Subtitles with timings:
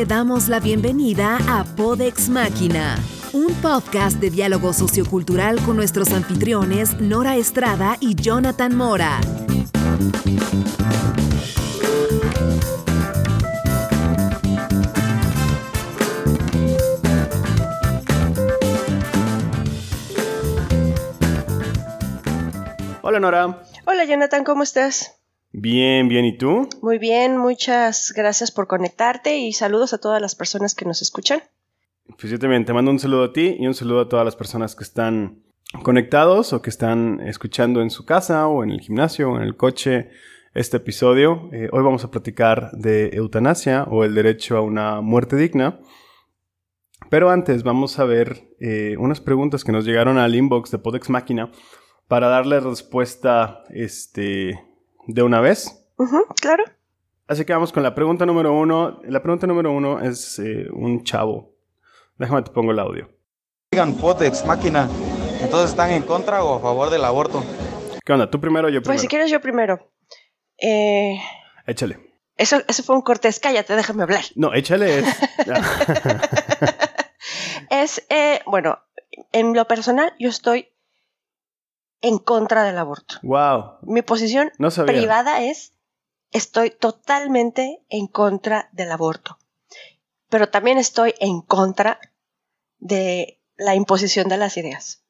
[0.00, 2.96] te damos la bienvenida a Podex Máquina,
[3.34, 9.20] un podcast de diálogo sociocultural con nuestros anfitriones Nora Estrada y Jonathan Mora.
[23.02, 23.62] Hola Nora.
[23.84, 25.19] Hola Jonathan, ¿cómo estás?
[25.52, 26.68] Bien, bien, ¿y tú?
[26.80, 31.42] Muy bien, muchas gracias por conectarte y saludos a todas las personas que nos escuchan.
[32.18, 34.36] Pues yo también te mando un saludo a ti y un saludo a todas las
[34.36, 35.42] personas que están
[35.82, 39.56] conectados o que están escuchando en su casa o en el gimnasio o en el
[39.56, 40.10] coche
[40.54, 41.48] este episodio.
[41.52, 45.80] Eh, hoy vamos a platicar de eutanasia o el derecho a una muerte digna.
[47.08, 51.10] Pero antes vamos a ver eh, unas preguntas que nos llegaron al inbox de Podex
[51.10, 51.50] Máquina
[52.06, 54.60] para darle respuesta este,
[55.14, 55.86] de una vez.
[56.40, 56.64] claro.
[57.26, 59.00] Así que vamos con la pregunta número uno.
[59.04, 61.54] La pregunta número uno es eh, un chavo.
[62.18, 63.08] Déjame te pongo el audio.
[63.70, 64.88] Digan Potex, máquina.
[65.40, 67.42] Entonces están en contra o a favor del aborto.
[68.04, 68.28] ¿Qué onda?
[68.28, 68.94] ¿Tú primero o yo primero?
[68.94, 69.92] Pues si quieres yo primero.
[70.58, 71.18] Eh,
[71.66, 71.98] échale.
[72.36, 73.38] Eso, eso fue un cortés.
[73.38, 74.24] Cállate, déjame hablar.
[74.34, 74.98] No, échale.
[74.98, 75.06] Es,
[77.70, 78.78] es eh, bueno,
[79.32, 80.68] en lo personal yo estoy
[82.02, 83.16] en contra del aborto.
[83.22, 83.78] Wow.
[83.82, 84.50] Mi posición
[84.86, 85.74] privada es
[86.30, 89.38] estoy totalmente en contra del aborto.
[90.28, 92.00] Pero también estoy en contra
[92.78, 95.04] de la imposición de las ideas.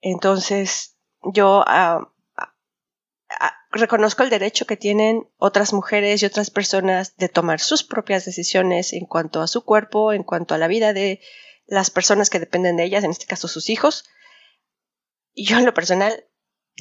[0.00, 7.28] Entonces, yo ah, ah, reconozco el derecho que tienen otras mujeres y otras personas de
[7.28, 11.20] tomar sus propias decisiones en cuanto a su cuerpo, en cuanto a la vida de
[11.66, 14.04] las personas que dependen de ellas, en este caso sus hijos
[15.34, 16.24] yo en lo personal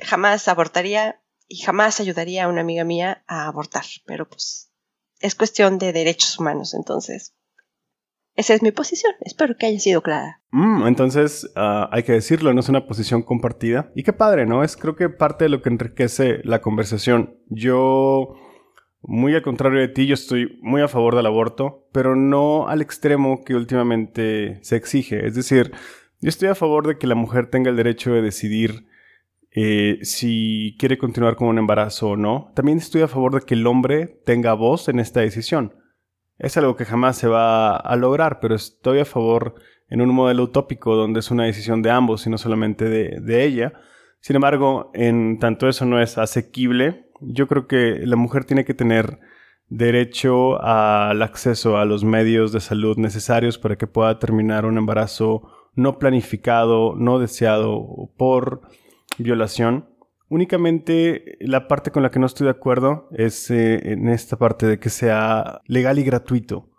[0.01, 4.71] jamás abortaría y jamás ayudaría a una amiga mía a abortar, pero pues
[5.19, 7.35] es cuestión de derechos humanos, entonces
[8.35, 10.41] esa es mi posición, espero que haya sido clara.
[10.51, 14.63] Mm, entonces ah, hay que decirlo, no es una posición compartida y qué padre, ¿no?
[14.63, 17.38] Es creo que parte de lo que enriquece la conversación.
[17.49, 18.35] Yo...
[19.05, 22.81] Muy al contrario de ti, yo estoy muy a favor del aborto, pero no al
[22.81, 25.28] extremo que últimamente se exige.
[25.28, 25.73] Es decir,
[26.23, 28.88] yo estoy a favor de que la mujer tenga el derecho de decidir
[29.51, 32.50] eh, si quiere continuar con un embarazo o no.
[32.56, 35.73] También estoy a favor de que el hombre tenga voz en esta decisión.
[36.38, 39.56] Es algo que jamás se va a lograr, pero estoy a favor
[39.89, 43.44] en un modelo utópico donde es una decisión de ambos y no solamente de, de
[43.44, 43.73] ella.
[44.22, 48.73] Sin embargo, en tanto eso no es asequible, yo creo que la mujer tiene que
[48.73, 49.19] tener
[49.67, 55.62] derecho al acceso a los medios de salud necesarios para que pueda terminar un embarazo
[55.75, 58.61] no planificado, no deseado por
[59.17, 59.89] violación.
[60.29, 64.66] Únicamente la parte con la que no estoy de acuerdo es eh, en esta parte
[64.66, 66.69] de que sea legal y gratuito.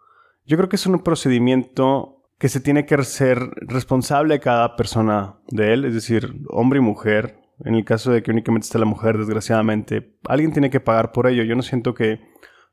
[0.46, 5.72] Yo creo que es un procedimiento que se tiene que ser responsable cada persona de
[5.72, 7.38] él, es decir, hombre y mujer.
[7.64, 11.28] En el caso de que únicamente esté la mujer, desgraciadamente, alguien tiene que pagar por
[11.28, 11.44] ello.
[11.44, 12.20] Yo no siento que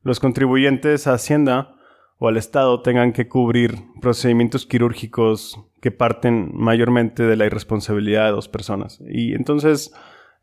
[0.01, 1.75] los contribuyentes a Hacienda
[2.23, 8.31] o al Estado tengan que cubrir procedimientos quirúrgicos que parten mayormente de la irresponsabilidad de
[8.31, 8.99] dos personas.
[9.09, 9.91] Y entonces,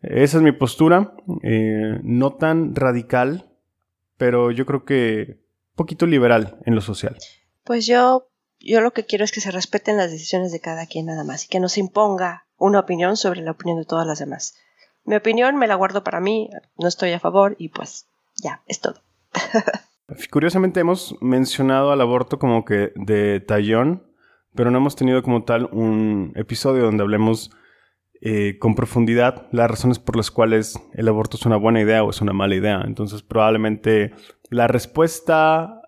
[0.02, 3.48] esa es mi postura, eh, no tan radical,
[4.16, 5.38] pero yo creo que
[5.76, 7.16] poquito liberal en lo social.
[7.62, 8.28] Pues yo,
[8.58, 11.44] yo lo que quiero es que se respeten las decisiones de cada quien nada más
[11.44, 14.56] y que no se imponga una opinión sobre la opinión de todas las demás.
[15.04, 18.08] Mi opinión me la guardo para mí, no estoy a favor y pues
[18.42, 19.00] ya, es todo.
[20.30, 24.04] Curiosamente hemos mencionado al aborto como que de tallón,
[24.54, 27.50] pero no hemos tenido como tal un episodio donde hablemos
[28.20, 32.10] eh, con profundidad las razones por las cuales el aborto es una buena idea o
[32.10, 32.82] es una mala idea.
[32.84, 34.12] Entonces probablemente
[34.50, 35.82] la respuesta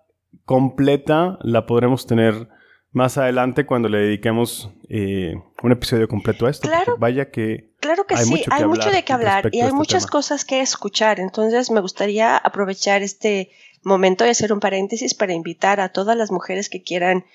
[0.45, 2.47] completa la podremos tener
[2.91, 5.33] más adelante cuando le dediquemos eh,
[5.63, 6.67] un episodio completo a esto.
[6.67, 6.97] Claro.
[6.97, 7.70] Vaya que.
[7.81, 10.11] Claro que hay sí, mucho hay mucho de qué hablar y hay este muchas tema.
[10.11, 11.19] cosas que escuchar.
[11.19, 13.51] Entonces me gustaría aprovechar este
[13.83, 17.25] momento de hacer un paréntesis para invitar a todas las mujeres que quieran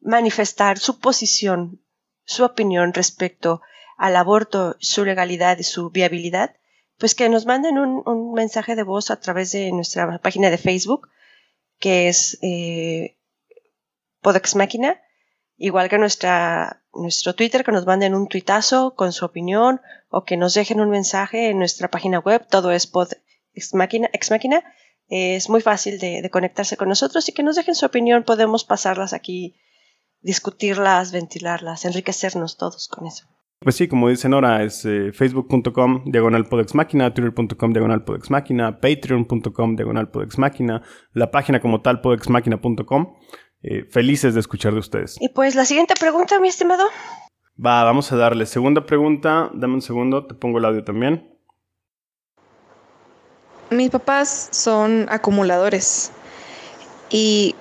[0.00, 1.82] manifestar su posición,
[2.24, 3.60] su opinión respecto
[3.98, 6.54] al aborto, su legalidad y su viabilidad,
[6.98, 10.58] pues que nos manden un, un mensaje de voz a través de nuestra página de
[10.58, 11.08] Facebook,
[11.78, 13.16] que es eh,
[14.20, 15.00] Podex Máquina,
[15.56, 19.80] igual que nuestra, nuestro Twitter, que nos manden un tuitazo con su opinión
[20.16, 22.90] o que nos dejen un mensaje en nuestra página web, todo es
[23.74, 24.64] Máquina, Ex Máquina.
[25.08, 28.64] Es muy fácil de, de conectarse con nosotros y que nos dejen su opinión, podemos
[28.64, 29.60] pasarlas aquí,
[30.22, 33.26] discutirlas, ventilarlas, enriquecernos todos con eso.
[33.60, 38.80] Pues sí, como dice Nora, es eh, facebook.com diagonal podex máquina, twitter.com diagonal podex máquina,
[38.80, 40.82] patreon.com diagonal podex máquina,
[41.12, 43.16] la página como tal podexmáquina.com.
[43.62, 45.16] eh, felices de escuchar de ustedes.
[45.20, 46.84] Y pues la siguiente pregunta, mi estimado.
[47.58, 48.44] Va, vamos a darle.
[48.44, 51.36] Segunda pregunta, dame un segundo, te pongo el audio también.
[53.70, 56.12] Mis papás son acumuladores
[57.10, 57.54] y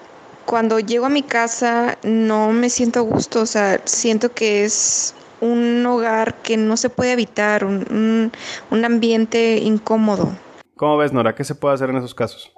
[0.45, 5.15] cuando llego a mi casa no me siento a gusto, o sea, siento que es
[5.41, 8.31] un hogar que no se puede evitar, un,
[8.71, 10.37] ambiente incómodo.
[10.75, 11.35] ¿Cómo ves, Nora?
[11.35, 12.51] ¿Qué se puede hacer en esos casos?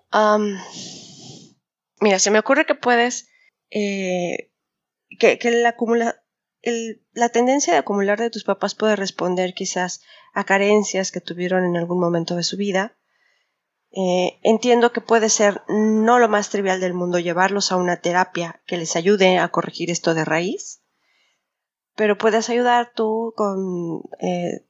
[2.02, 3.30] mira, se me ocurre que puedes,
[3.70, 4.52] eh,
[5.20, 6.24] que, que la, acumula,
[7.14, 10.02] la tendencia de acumular de tus papás puede responder quizás
[10.34, 12.98] a carencias que tuvieron en algún momento de su vida.
[13.92, 18.62] Eh, entiendo que puede ser no lo más trivial del mundo llevarlos a una terapia
[18.68, 20.82] que les ayude a corregir esto de raíz,
[21.96, 24.66] pero puedes ayudar tú con eh,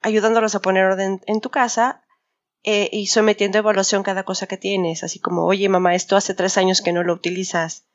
[0.00, 2.04] ayudándolos a poner orden en tu casa
[2.62, 6.34] eh, y sometiendo a evaluación cada cosa que tienes, así como, oye mamá, esto hace
[6.34, 7.86] tres años que no lo utilizas,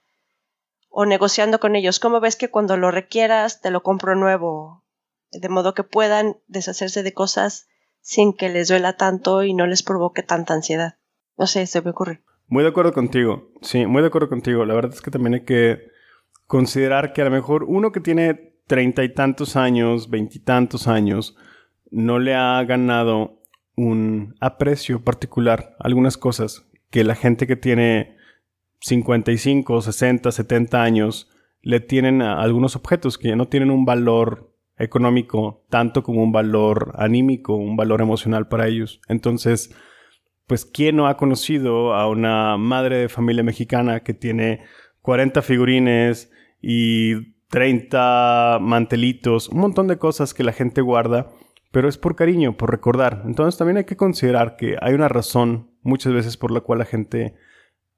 [0.98, 4.86] o negociando con ellos, ¿cómo ves que cuando lo requieras te lo compro nuevo?
[5.30, 7.68] De modo que puedan deshacerse de cosas
[8.00, 10.96] sin que les duela tanto y no les provoque tanta ansiedad.
[11.38, 12.22] No sé, se me ocurre.
[12.48, 14.64] Muy de acuerdo contigo, sí, muy de acuerdo contigo.
[14.64, 15.80] La verdad es que también hay que
[16.48, 21.36] considerar que a lo mejor uno que tiene treinta y tantos años, veintitantos años,
[21.92, 23.42] no le ha ganado
[23.76, 28.15] un aprecio particular algunas cosas que la gente que tiene
[28.86, 31.28] 55, 60, 70 años
[31.64, 36.94] le tienen a algunos objetos que no tienen un valor económico tanto como un valor
[36.96, 39.02] anímico, un valor emocional para ellos.
[39.08, 39.76] Entonces,
[40.46, 44.62] pues, ¿quién no ha conocido a una madre de familia mexicana que tiene
[45.02, 51.32] 40 figurines y 30 mantelitos, un montón de cosas que la gente guarda,
[51.72, 53.24] pero es por cariño, por recordar.
[53.26, 56.86] Entonces también hay que considerar que hay una razón muchas veces por la cual la
[56.86, 57.34] gente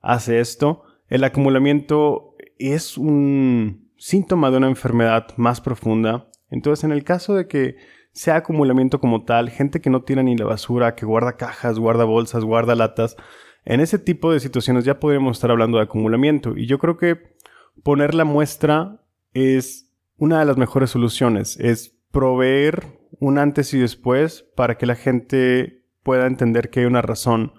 [0.01, 0.83] hace esto.
[1.07, 6.27] El acumulamiento es un síntoma de una enfermedad más profunda.
[6.49, 7.75] Entonces en el caso de que
[8.11, 12.03] sea acumulamiento como tal, gente que no tira ni la basura, que guarda cajas, guarda
[12.03, 13.15] bolsas, guarda latas,
[13.63, 16.57] en ese tipo de situaciones ya podríamos estar hablando de acumulamiento.
[16.57, 17.35] Y yo creo que
[17.83, 19.01] poner la muestra
[19.33, 22.85] es una de las mejores soluciones, es proveer
[23.19, 27.53] un antes y después para que la gente pueda entender que hay una razón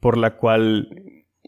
[0.00, 0.88] por la cual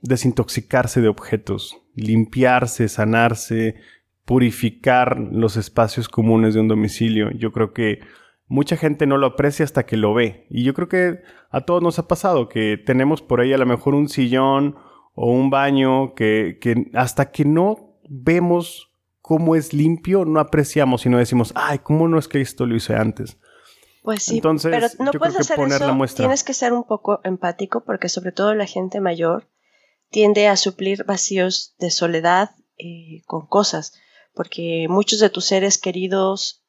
[0.02, 3.76] desintoxicarse de objetos, limpiarse, sanarse,
[4.25, 7.31] purificar los espacios comunes de un domicilio.
[7.31, 8.00] Yo creo que
[8.48, 10.46] mucha gente no lo aprecia hasta que lo ve.
[10.50, 11.20] Y yo creo que
[11.50, 14.76] a todos nos ha pasado que tenemos por ahí a lo mejor un sillón
[15.14, 18.92] o un baño que, que hasta que no vemos
[19.22, 22.76] cómo es limpio, no apreciamos y no decimos, ay, ¿cómo no es que esto lo
[22.76, 23.38] hice antes?
[24.02, 28.08] Pues sí, Entonces, pero no puedes hacer eso, tienes que ser un poco empático porque
[28.08, 29.49] sobre todo la gente mayor
[30.16, 33.92] tiende a suplir vacíos de soledad eh, con cosas,
[34.32, 36.64] porque muchos de tus seres queridos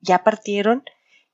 [0.00, 0.84] ya partieron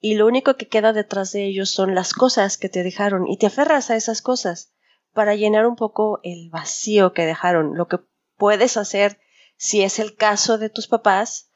[0.00, 3.38] y lo único que queda detrás de ellos son las cosas que te dejaron y
[3.38, 4.72] te aferras a esas cosas
[5.12, 7.76] para llenar un poco el vacío que dejaron.
[7.76, 8.00] Lo que
[8.36, 9.20] puedes hacer
[9.56, 11.52] si es el caso de tus papás,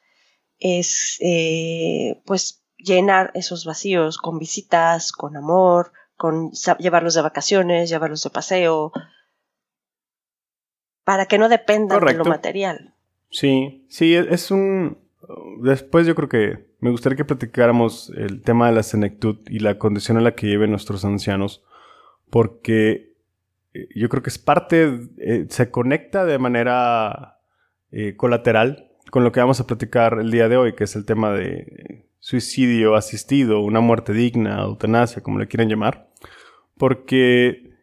[0.59, 8.23] es eh, pues llenar esos vacíos con visitas, con amor, con llevarlos de vacaciones, llevarlos
[8.23, 8.93] de paseo,
[11.09, 12.93] para que no dependan de lo material.
[13.31, 14.99] Sí, sí, e-, es un...
[15.63, 19.79] Después yo creo que me gustaría que platicáramos el tema de la senectud y la
[19.79, 21.63] condición en la que viven nuestros ancianos,
[22.29, 23.15] porque
[23.73, 27.39] eh, yo creo que es parte, eh, se conecta de manera
[27.91, 31.05] eh, colateral con lo que vamos a platicar el día de hoy, que es el
[31.05, 36.07] tema de suicidio asistido, una muerte digna, eutanasia, como le quieran llamar,
[36.77, 37.73] porque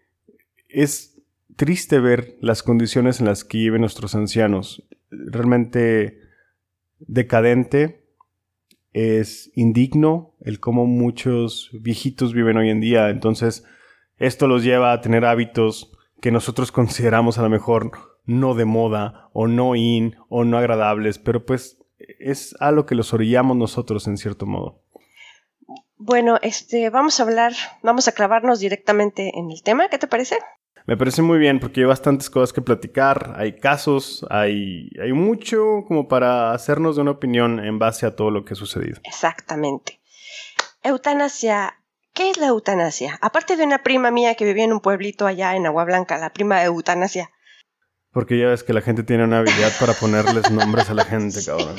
[0.68, 1.15] es
[1.56, 4.86] triste ver las condiciones en las que viven nuestros ancianos.
[5.10, 6.20] Realmente
[6.98, 8.06] decadente,
[8.96, 13.10] es indigno el cómo muchos viejitos viven hoy en día.
[13.10, 13.62] Entonces,
[14.16, 17.90] esto los lleva a tener hábitos que nosotros consideramos a lo mejor
[18.24, 22.94] no de moda o no in o no agradables, pero pues es a lo que
[22.94, 24.82] los orillamos nosotros en cierto modo.
[25.98, 30.36] Bueno, este, vamos a hablar, vamos a clavarnos directamente en el tema, ¿qué te parece?
[30.86, 35.84] Me parece muy bien porque hay bastantes cosas que platicar, hay casos, hay, hay mucho
[35.88, 39.00] como para hacernos de una opinión en base a todo lo que ha sucedido.
[39.04, 40.00] Exactamente.
[40.82, 41.74] Eutanasia.
[42.14, 43.18] ¿Qué es la eutanasia?
[43.20, 46.32] Aparte de una prima mía que vivía en un pueblito allá en Agua Blanca, la
[46.32, 47.30] prima eutanasia,
[48.16, 51.38] porque ya ves que la gente tiene una habilidad para ponerles nombres a la gente,
[51.46, 51.76] cabrón.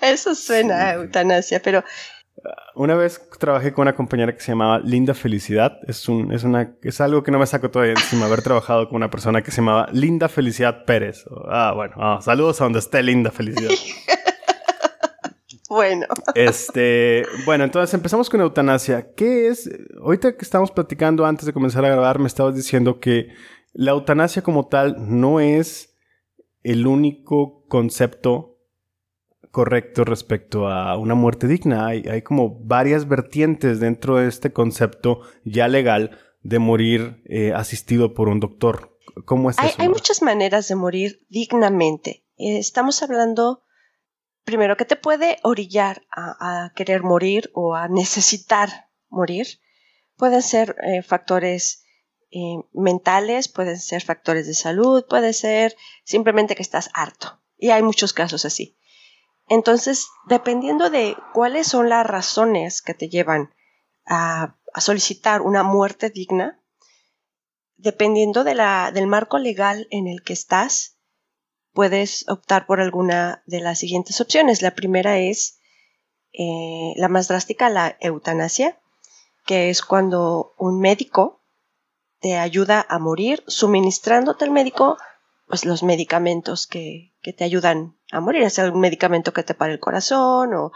[0.00, 1.84] Eso suena a eutanasia, pero
[2.74, 5.78] Una vez trabajé con una compañera que se llamaba Linda Felicidad.
[5.86, 8.96] Es, un, es, una, es algo que no me saco todavía encima haber trabajado con
[8.96, 11.24] una persona que se llamaba Linda Felicidad Pérez.
[11.48, 13.70] Ah, bueno, ah, saludos a donde esté Linda Felicidad.
[15.68, 16.06] bueno.
[16.34, 19.12] Este, bueno, entonces empezamos con eutanasia.
[19.14, 19.68] ¿Qué es?
[20.00, 23.28] Ahorita que estamos platicando antes de comenzar a grabar, me estabas diciendo que
[23.72, 25.96] la eutanasia como tal no es
[26.62, 28.47] el único concepto
[29.50, 31.86] correcto respecto a una muerte digna.
[31.86, 38.28] Hay, como varias vertientes dentro de este concepto ya legal de morir eh, asistido por
[38.28, 38.96] un doctor.
[39.24, 39.82] ¿Cómo es hay, eso?
[39.82, 42.24] Hay muchas maneras de morir dignamente.
[42.36, 43.64] Eh, estamos hablando,
[44.44, 49.46] primero, que te puede orillar a, querer morir o a necesitar morir.
[50.16, 51.84] Pueden ser eh, factores
[52.74, 55.74] mentales, pueden ser factores de salud, puede ser
[56.04, 57.40] simplemente que estás harto.
[57.56, 58.78] Y hay muchos casos así.
[59.48, 63.54] Entonces, dependiendo de cuáles son las razones que te llevan
[64.06, 66.62] a, solicitar una muerte digna,
[67.76, 70.98] dependiendo del marco legal en el que estás,
[71.72, 74.62] puedes optar por alguna de las siguientes opciones.
[74.62, 75.58] La primera es
[76.32, 78.78] eh, la más drástica, la eutanasia,
[79.46, 81.40] que es cuando un médico
[82.20, 84.98] te ayuda a morir suministrándote al médico
[85.48, 89.72] pues, los medicamentos que, que te ayudan a morir, es algún medicamento que te para
[89.72, 90.72] el corazón o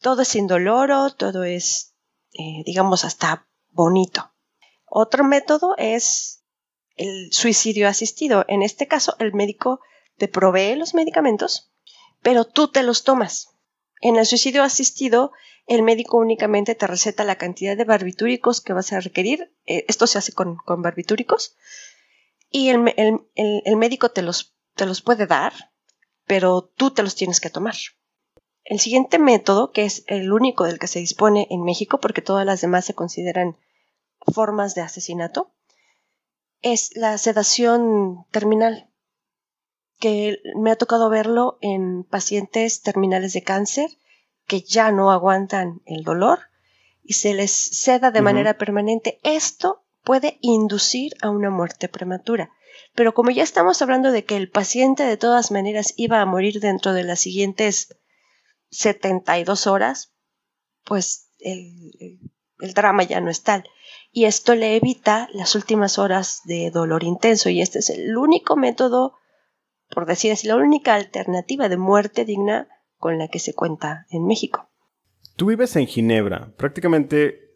[0.00, 1.94] todo es indoloro, todo es,
[2.32, 4.32] eh, digamos, hasta bonito.
[4.84, 6.44] Otro método es
[6.96, 8.44] el suicidio asistido.
[8.48, 9.80] En este caso, el médico
[10.18, 11.72] te provee los medicamentos,
[12.20, 13.48] pero tú te los tomas.
[14.00, 15.32] En el suicidio asistido,
[15.66, 19.54] el médico únicamente te receta la cantidad de barbitúricos que vas a requerir.
[19.64, 21.56] Eh, esto se hace con, barbitúricos.
[22.52, 25.52] Y el, médico te los, te los puede dar,
[26.26, 27.74] pero tú te los tienes que tomar.
[28.64, 32.46] El siguiente método, que es el único del que se dispone en México, porque todas
[32.46, 33.56] las demás se consideran
[34.32, 35.52] formas de asesinato,
[36.60, 38.88] es la sedación terminal,
[39.98, 43.90] que me ha tocado verlo en pacientes terminales de cáncer
[44.46, 46.40] que ya no aguantan el dolor
[47.02, 49.20] y se les seda de manera permanente.
[49.22, 52.50] Esto puede inducir a una muerte prematura.
[52.94, 56.60] Pero como ya estamos hablando de que el paciente de todas maneras iba a morir
[56.60, 57.96] dentro de las siguientes
[58.70, 60.14] 72 horas,
[60.84, 62.18] pues el,
[62.74, 63.64] drama ya no es tal.
[64.10, 67.48] Y esto le evita las últimas horas de dolor intenso.
[67.48, 69.14] Y este es el único método,
[69.90, 72.68] por decir así, la única alternativa de muerte digna
[72.98, 74.70] con la que se cuenta en México.
[75.36, 76.52] Tú vives en Ginebra.
[76.56, 77.51] Prácticamente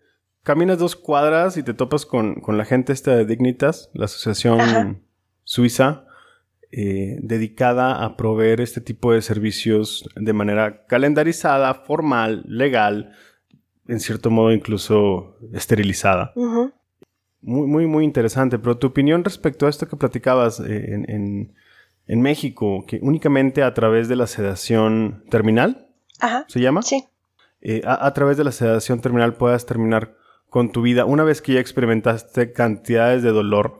[0.46, 5.02] caminas dos cuadras y te topas con, la gente esta de Dignitas, la asociación
[5.42, 6.04] Suiza,
[6.70, 13.10] eh, dedicada a proveer este tipo de servicios de manera calendarizada, formal, legal,
[13.88, 16.32] en cierto modo incluso esterilizada.
[17.40, 18.60] Muy, muy, muy interesante.
[18.60, 24.06] Pero tu opinión respecto a esto que platicabas eh, en, México, que únicamente a través
[24.06, 25.88] de la sedación terminal,
[26.46, 26.82] ¿se llama?
[26.82, 27.04] Sí.
[27.62, 30.14] Eh, a, través de la sedación terminal puedas terminar
[30.56, 33.78] con tu vida una vez que ya experimentaste cantidades de dolor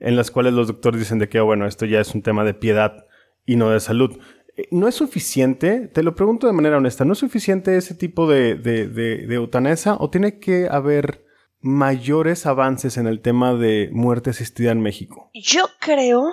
[0.00, 2.54] en las cuales los doctores dicen de que, bueno, esto ya es un tema de
[2.54, 3.06] piedad
[3.46, 4.18] y no de salud.
[4.56, 5.86] Eh, ¿No es suficiente?
[5.86, 10.10] Te lo pregunto de manera honesta, ¿no es suficiente ese tipo de, de, eutanasia o
[10.10, 11.24] tiene que haber
[11.60, 15.30] mayores avances en el tema de muerte asistida en México?
[15.34, 16.32] Yo creo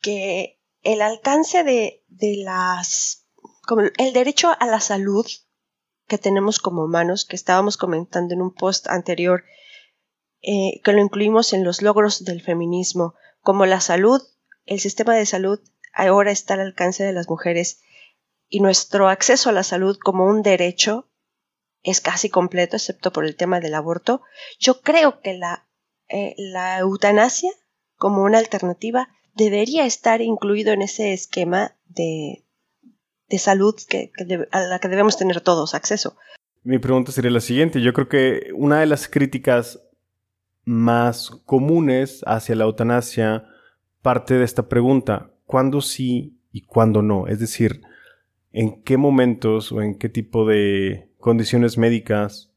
[0.00, 2.02] que el alcance de,
[2.44, 3.28] las...
[3.68, 5.24] Como el derecho a la salud
[6.12, 9.44] que tenemos como humanos, que estábamos comentando en un post anterior,
[10.42, 14.20] eh, que lo incluimos en los logros del feminismo, como la salud,
[14.66, 15.58] el sistema de salud
[15.94, 17.80] ahora está al alcance de las mujeres
[18.46, 21.08] y nuestro acceso a la salud como un derecho
[21.82, 24.20] es casi completo, excepto por el tema del aborto.
[24.58, 25.66] Yo creo que la,
[26.10, 27.52] eh, la eutanasia
[27.96, 32.41] como una alternativa debería estar incluido en ese esquema de,
[33.32, 34.12] de salud que,
[34.52, 36.16] a la que debemos tener todos acceso.
[36.62, 37.80] Mi pregunta sería la siguiente.
[37.80, 39.80] Yo creo que una de las críticas
[40.64, 43.48] más comunes hacia la eutanasia
[44.02, 47.26] parte de esta pregunta, ¿cuándo sí y cuándo no?
[47.26, 47.80] Es decir,
[48.52, 52.52] ¿en qué momentos o en qué tipo de condiciones médicas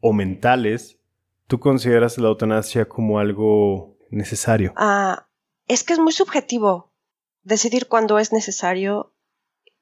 [0.00, 0.98] o mentales
[1.46, 4.72] tú consideras la eutanasia como algo necesario?
[4.76, 5.28] Ah,
[5.68, 6.90] es que es muy subjetivo
[7.42, 9.12] decidir cuándo es necesario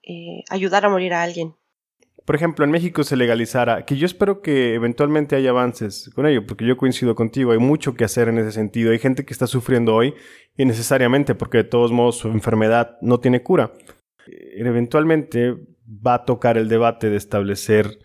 [0.07, 1.55] eh, ayudar a morir a alguien
[2.25, 6.47] por ejemplo, en México se legalizara, que yo espero que eventualmente haya avances con ello,
[6.47, 8.93] porque yo coincido contigo, hay mucho que hacer en ese sentido.
[8.93, 10.15] Hay gente que está sufriendo hoy
[10.57, 13.73] innecesariamente porque de todos modos su enfermedad no tiene cura.
[14.27, 15.55] Eh, eventualmente
[15.87, 17.99] va a tocar el debate de establecer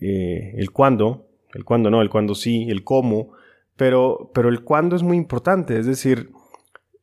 [0.00, 3.32] eh, el cuándo, el cuándo no, el cuándo sí, el cómo,
[3.76, 6.30] pero, pero el cuándo es muy importante, es decir,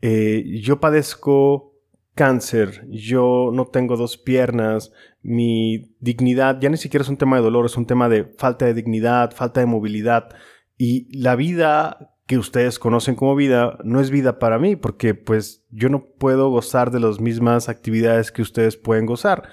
[0.02, 1.75] yo padezco
[2.16, 4.92] cáncer, yo no tengo dos piernas,
[5.22, 8.66] mi dignidad ya ni siquiera es un tema de dolor, es un tema de falta
[8.66, 10.30] de dignidad, falta de movilidad
[10.78, 15.64] y la vida que ustedes conocen como vida no es vida para mí porque pues
[15.70, 19.50] yo no puedo gozar de las mismas actividades que ustedes pueden gozar.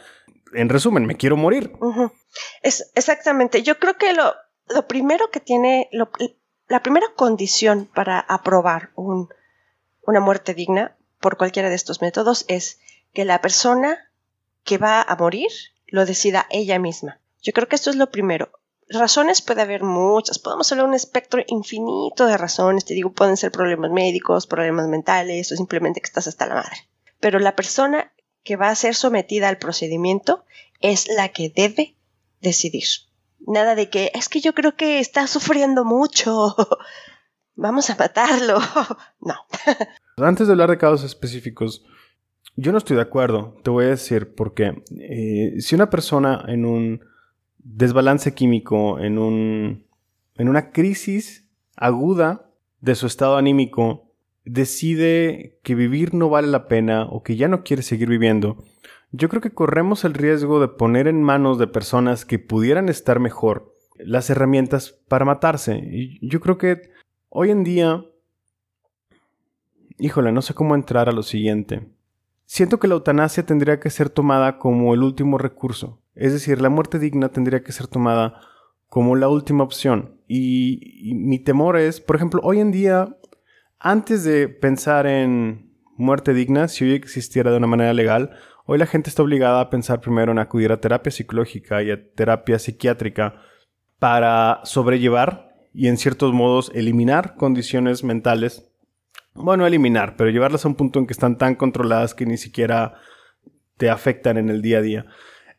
[0.54, 1.72] En resumen, me quiero morir.
[2.62, 3.62] Es exactamente.
[3.62, 4.34] Yo creo que lo,
[4.68, 5.88] lo primero que tiene,
[6.68, 9.28] la primera condición para aprobar un,
[10.06, 12.80] una muerte digna por cualquiera de estos métodos es
[13.14, 14.10] que la persona
[14.64, 15.50] que va a morir
[15.86, 17.20] lo decida ella misma.
[17.40, 18.50] Yo creo que esto es lo primero.
[18.88, 23.50] Razones puede haber muchas, podemos hablar un espectro infinito de razones, te digo, pueden ser
[23.50, 26.76] problemas médicos, problemas mentales o simplemente que estás hasta la madre.
[27.20, 28.12] Pero la persona
[28.42, 30.44] que va a ser sometida al procedimiento
[30.80, 31.96] es la que debe
[32.40, 32.84] decidir.
[33.46, 36.54] Nada de que es que yo creo que está sufriendo mucho.
[37.54, 38.58] Vamos a matarlo.
[39.20, 39.34] no.
[40.16, 41.84] Antes de hablar de casos específicos,
[42.56, 43.56] yo no estoy de acuerdo.
[43.62, 44.82] Te voy a decir por qué.
[44.98, 47.00] Eh, si una persona en un
[47.58, 49.86] desbalance químico, en, un,
[50.36, 52.50] en una crisis aguda
[52.80, 54.12] de su estado anímico,
[54.44, 58.62] decide que vivir no vale la pena o que ya no quiere seguir viviendo,
[59.12, 63.20] yo creo que corremos el riesgo de poner en manos de personas que pudieran estar
[63.20, 65.76] mejor las herramientas para matarse.
[65.76, 66.90] Y yo creo que
[67.28, 68.04] hoy en día,
[69.98, 71.88] híjole, no sé cómo entrar a lo siguiente.
[72.44, 76.00] Siento que la eutanasia tendría que ser tomada como el último recurso.
[76.14, 78.40] Es decir, la muerte digna tendría que ser tomada
[78.88, 80.20] como la última opción.
[80.28, 83.16] Y, mi temor es, por ejemplo, hoy en día,
[83.78, 88.86] antes de pensar en muerte digna, si hoy existiera de una manera legal, hoy la
[88.86, 93.36] gente está obligada a pensar primero en acudir a terapia psicológica y a terapia psiquiátrica
[93.98, 98.71] para sobrellevar y en ciertos modos eliminar condiciones mentales.
[99.34, 102.94] Bueno, eliminar, pero llevarlas a un punto en que están tan controladas que ni siquiera
[103.76, 105.06] te afectan en el día a día.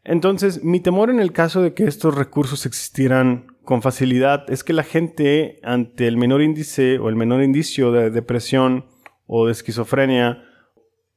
[0.04, 4.74] Entonces, mi temor en el caso de que estos recursos existieran con facilidad es que
[4.74, 8.86] la gente ante el menor índice o el menor indicio de depresión
[9.26, 10.44] o de esquizofrenia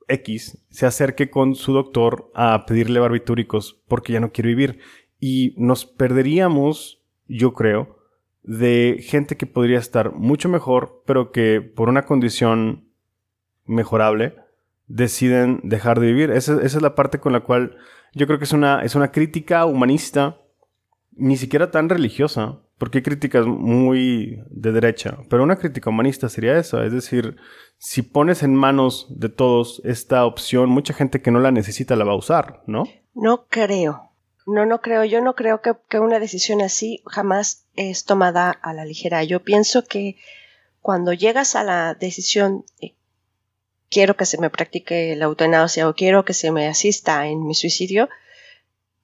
[0.09, 4.79] X se acerque con su doctor a pedirle barbitúricos porque ya no quiere vivir.
[5.19, 7.96] Y nos perderíamos, yo creo,
[8.47, 12.89] de gente que podría estar mucho mejor, pero que por una condición
[13.65, 14.35] mejorable
[14.87, 16.31] deciden dejar de vivir.
[16.31, 17.77] Esa, esa es la parte con la cual
[18.15, 20.39] yo creo que es una, es una crítica humanista,
[21.13, 26.59] ni siquiera tan religiosa, porque hay críticas muy de derecha, pero una crítica humanista sería
[26.59, 27.37] esa, es decir,
[27.79, 32.05] si pones en manos de todos esta opción, mucha gente que no la necesita la
[32.05, 32.85] va a usar, ¿no?
[33.15, 34.06] No creo.
[34.47, 35.05] No, no creo.
[35.05, 39.25] Yo no creo que, una decisión así jamás es tomada a la ligera.
[39.25, 40.17] Yo pienso que
[40.81, 42.65] cuando llegas a la decisión
[43.91, 47.55] quiero que se me practique la eutanasia o quiero que se me asista en mi
[47.55, 48.09] suicidio,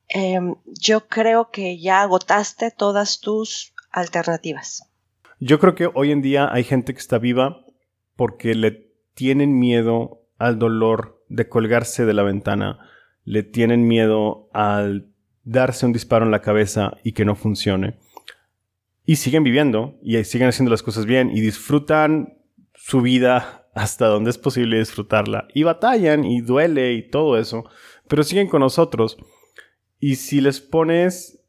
[0.09, 4.89] em, yo creo que ya agotaste todas tus alternativas.
[5.41, 7.65] Yo creo que hoy en día hay gente que está viva
[8.15, 12.79] porque le tienen miedo al dolor de colgarse de la ventana,
[13.25, 15.12] le tienen miedo al
[15.45, 17.99] darse un disparo en la cabeza y que no funcione.
[19.05, 22.39] Y siguen viviendo y siguen haciendo las cosas bien y disfrutan
[22.75, 25.49] su vida hasta donde es posible disfrutarla.
[25.55, 27.65] Y batallan y duele y todo eso,
[28.09, 29.17] pero siguen con nosotros.
[29.99, 31.41] Y si les pones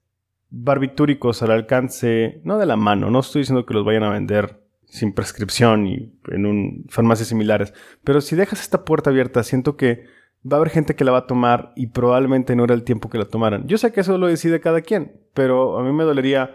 [0.49, 4.63] barbitúricos al alcance, no de la mano, no estoy diciendo que los vayan a vender
[4.86, 10.06] sin prescripción y en un, farmacias similares, pero si dejas esta puerta abierta, siento que
[10.49, 13.10] va a haber gente que la va a tomar y probablemente no era el tiempo
[13.10, 13.67] que la tomaran.
[13.67, 16.53] Yo sé que eso lo decide cada quien, pero a mí me dolería,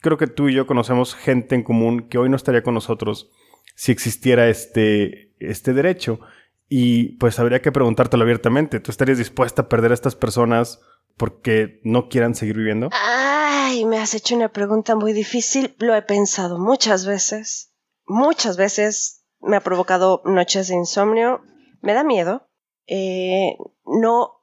[0.00, 3.30] creo que tú y yo conocemos gente en común que hoy no estaría con nosotros
[3.74, 6.20] si existiera este, este derecho.
[6.68, 8.80] Y pues habría que preguntártelo abiertamente.
[8.80, 10.80] ¿Tú estarías dispuesta a perder a estas personas
[11.18, 12.88] porque no quieran seguir viviendo?
[12.92, 15.74] Ay, me has hecho una pregunta muy difícil.
[15.78, 17.74] Lo he pensado muchas veces.
[18.06, 21.42] Muchas veces me ha provocado noches de insomnio.
[21.82, 22.48] Me da miedo.
[22.86, 24.42] Eh, no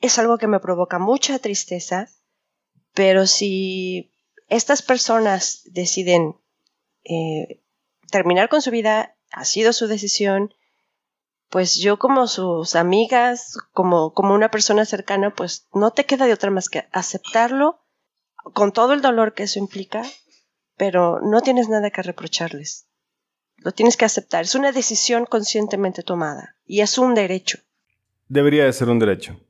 [0.00, 2.08] es algo que me provoca mucha tristeza.
[2.94, 4.12] Pero si
[4.48, 6.36] estas personas deciden
[7.04, 7.62] eh,
[8.10, 10.54] terminar con su vida ha sido su decisión,
[11.48, 16.32] pues yo como sus amigas, como, como una persona cercana, pues no te queda de
[16.32, 17.80] otra más que aceptarlo
[18.54, 20.02] con todo el dolor que eso implica,
[20.76, 22.87] pero no tienes nada que reprocharles.
[23.58, 24.44] Lo tienes que aceptar.
[24.44, 27.58] Es una decisión conscientemente tomada y es un derecho.
[28.28, 29.40] Debería de ser un derecho.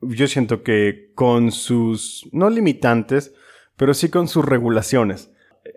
[0.00, 3.32] yo siento que con sus, no limitantes,
[3.76, 5.30] pero sí con sus regulaciones.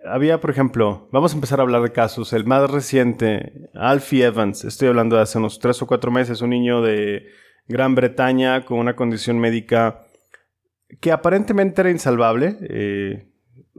[0.04, 2.32] Había, por ejemplo, vamos a empezar a hablar de casos.
[2.32, 6.50] El más reciente, Alfie Evans, estoy hablando de hace unos tres o cuatro meses, un
[6.50, 7.26] niño de
[7.68, 10.06] Gran Bretaña con una condición médica
[11.00, 12.56] que aparentemente era insalvable.
[12.62, 13.29] Eh,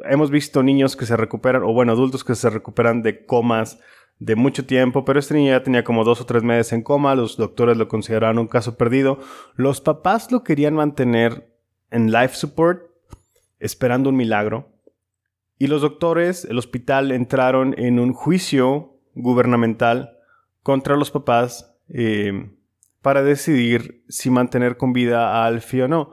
[0.05, 3.79] hemos visto niños que se recuperan, o bueno, adultos que se recuperan de comas
[4.19, 7.15] de mucho tiempo, pero este niño ya tenía como dos o tres meses en coma,
[7.15, 9.19] los doctores lo consideraron un caso perdido,
[9.55, 11.51] los papás lo querían mantener
[11.89, 12.83] en life support,
[13.59, 14.69] esperando un milagro,
[15.57, 20.17] y los doctores, el hospital, entraron en un juicio gubernamental
[20.63, 22.51] contra los papás eh,
[23.01, 26.11] para decidir si mantener con vida a Alfie o no.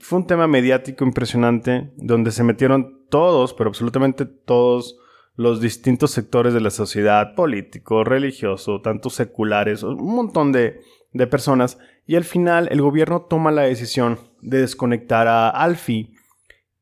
[0.00, 4.98] Fue un tema mediático impresionante donde se metieron todos, pero absolutamente todos
[5.34, 10.80] los distintos sectores de la sociedad, político, religioso, tanto seculares, un montón de,
[11.12, 11.78] de personas.
[12.06, 16.14] Y al final el gobierno toma la decisión de desconectar a Alfie.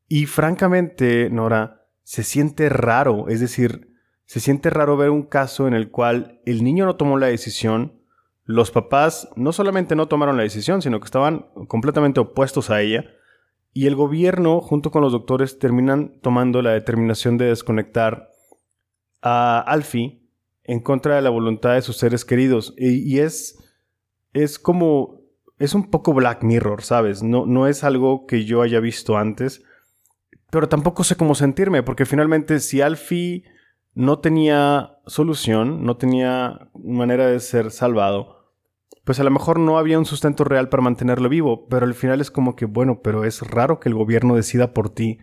[0.07, 3.29] Y francamente, Nora, se siente raro.
[3.29, 3.91] Es decir,
[4.25, 8.00] se siente raro ver un caso en el cual el niño no tomó la decisión,
[8.51, 13.05] los papás no solamente no tomaron la decisión, sino que estaban completamente opuestos a ella.
[13.73, 18.29] Y el gobierno, junto con los doctores, terminan tomando la determinación de desconectar
[19.21, 20.21] a Alfie
[20.63, 22.73] en contra de la voluntad de sus seres queridos.
[22.77, 23.57] Y, es,
[24.33, 25.21] es como,
[25.57, 27.23] es un poco Black Mirror, ¿sabes?
[27.23, 29.63] No, no es algo que yo haya visto antes,
[30.49, 33.45] pero tampoco sé cómo sentirme, porque finalmente si Alfie
[33.93, 38.40] no tenía solución, no tenía manera de ser salvado,
[39.03, 42.21] pues a lo mejor no había un sustento real para mantenerlo vivo, pero al final
[42.21, 45.19] es como que, bueno, pero es raro que el gobierno decida por ti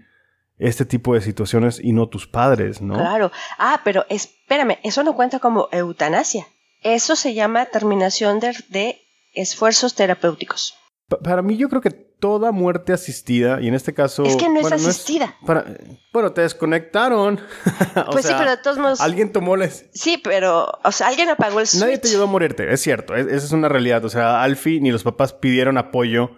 [0.59, 2.95] este tipo de situaciones y no tus padres, ¿no?
[2.95, 3.31] Claro.
[3.59, 6.47] Ah, pero espérame, eso no cuenta como eutanasia.
[6.83, 8.99] Eso se llama terminación de,
[9.35, 10.75] esfuerzos terapéuticos.
[11.23, 14.25] para mí yo creo que toda muerte asistida, y en este caso...
[14.25, 15.37] Es que no es asistida.
[15.47, 15.65] para,
[16.13, 17.41] bueno, te desconectaron.
[18.11, 19.01] pues sí, pero de todos modos...
[19.01, 19.87] Alguien tomó les...
[19.93, 21.83] Sí, pero, o sea, alguien apagó el switch.
[21.83, 24.05] Nadie te ayudó a morirte, es cierto, esa es una realidad.
[24.05, 26.31] O sea, Alfie ni los papás pidieron apoyo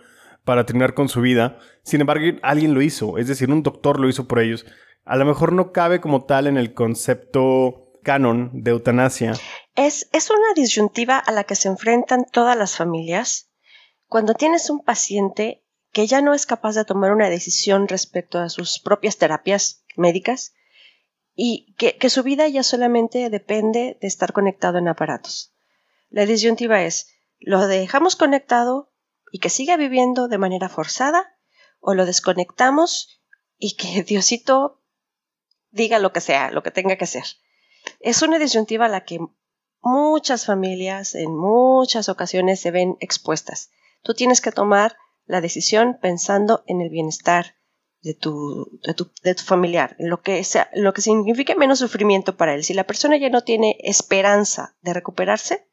[0.45, 1.59] para terminar con su vida.
[1.83, 4.67] Sin embargo, alguien lo hizo, es decir, un doctor lo hizo por ellos.
[5.05, 9.33] A lo mejor no cabe como tal en el concepto canon de eutanasia.
[9.75, 13.51] Es, es una disyuntiva a la que se enfrentan todas las familias.
[14.07, 15.63] Cuando tienes un paciente
[15.93, 20.55] que ya no es capaz de tomar una decisión respecto a sus propias terapias médicas
[21.35, 25.53] y que, que su vida ya solamente depende de estar conectado en aparatos.
[26.09, 28.93] La disyuntiva es, ¿lo dejamos conectado
[29.33, 31.37] y que siga viviendo de manera forzada
[31.81, 33.21] o lo desconectamos
[33.59, 34.83] y que Diosito
[35.71, 37.25] diga lo que sea, lo que tenga que hacer?
[38.01, 39.19] Es una disyuntiva a la que
[39.81, 43.71] muchas familias en muchas ocasiones se ven expuestas.
[44.03, 44.97] Tú tienes que tomar
[45.31, 47.55] la decisión pensando en el bienestar
[48.03, 52.37] de tu, de tu, de tu familiar, lo que, sea, lo que signifique menos sufrimiento
[52.37, 52.65] para él.
[52.65, 55.69] Si la persona ya no tiene esperanza de recuperarse,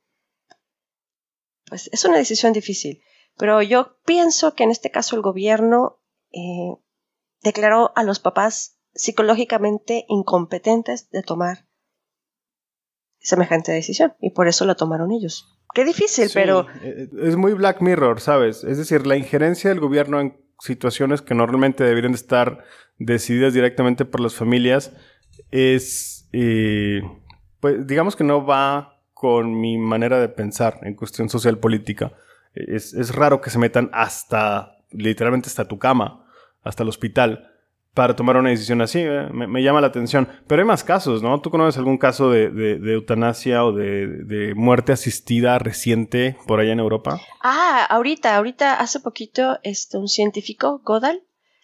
[1.65, 3.01] pues es una decisión difícil.
[3.35, 5.99] Pero yo pienso que en este caso el gobierno
[6.31, 6.75] eh,
[7.41, 11.67] declaró a los papás psicológicamente incompetentes de tomar
[13.19, 15.56] semejante decisión y por eso la tomaron ellos.
[15.73, 16.65] Qué difícil, pero...
[16.81, 18.63] Eh, es muy Black Mirror, ¿sabes?
[18.63, 22.63] Es decir, la injerencia del gobierno en situaciones que normalmente deberían estar
[22.97, 24.91] decididas directamente por las familias
[25.51, 27.01] es, eh,
[27.59, 32.13] pues digamos que no va con mi manera de pensar en cuestión social política.
[32.53, 36.25] Es, es raro que se metan hasta, literalmente hasta tu cama,
[36.63, 37.51] hasta el hospital
[37.97, 38.99] para tomar una decisión así.
[38.99, 40.29] Eh, me, llama la atención.
[40.45, 41.41] Pero hay más casos, ¿no?
[41.41, 47.19] ¿Tú conoces algún caso de, eutanasia o de, muerte asistida reciente por allá en Europa?
[47.41, 51.23] Ah, ahorita, ahorita, hace poquito, este, un científico, Godal,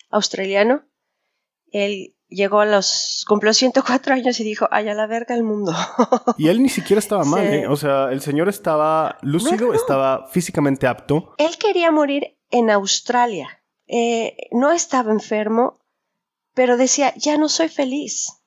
[0.09, 0.81] australiano,
[1.71, 5.71] él llegó a los, cumplió 104 años y dijo, ay, a la verga el mundo.
[6.39, 7.67] Y él ni siquiera estaba mal, ¿eh?
[7.67, 11.35] O sea, el señor estaba lúcido, estaba físicamente apto.
[11.37, 13.63] Él quería morir en Australia.
[13.85, 15.82] Eh, no estaba enfermo,
[16.53, 18.43] pero decía, ya no soy feliz.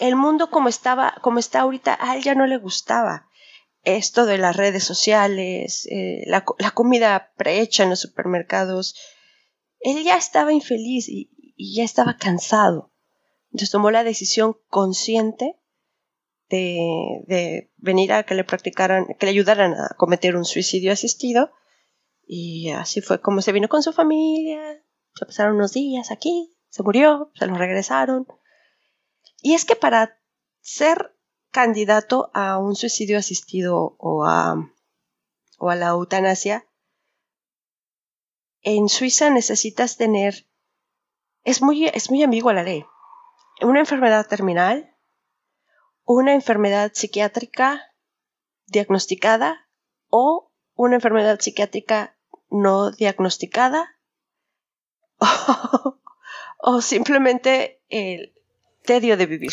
[0.00, 3.28] El mundo como estaba, como está ahorita, a él ya no le gustaba.
[3.84, 8.96] Esto de las redes sociales, eh, la, comida prehecha en los supermercados.
[9.80, 12.92] Él ya estaba infeliz y, ya estaba cansado.
[13.46, 15.56] Entonces tomó la decisión consciente
[16.48, 16.78] de,
[17.26, 21.50] de, venir a que le practicaran, que le ayudaran a cometer un suicidio asistido.
[22.26, 24.84] Y así fue como se vino con su familia.
[25.14, 28.26] Se pasaron unos días aquí, se murió, se lo regresaron.
[29.40, 30.18] Y es que para
[30.60, 31.14] ser
[31.50, 34.70] candidato a un suicidio asistido o a,
[35.58, 36.66] o a la eutanasia,
[38.62, 40.46] en Suiza necesitas tener,
[41.44, 42.84] es muy, es muy ambigua la ley,
[43.62, 44.94] una enfermedad terminal,
[46.04, 47.94] una enfermedad psiquiátrica
[48.66, 49.68] diagnosticada
[50.08, 52.16] o una enfermedad psiquiátrica
[52.50, 53.98] no diagnosticada
[56.80, 58.32] simplemente el
[58.84, 59.52] tedio de vivir.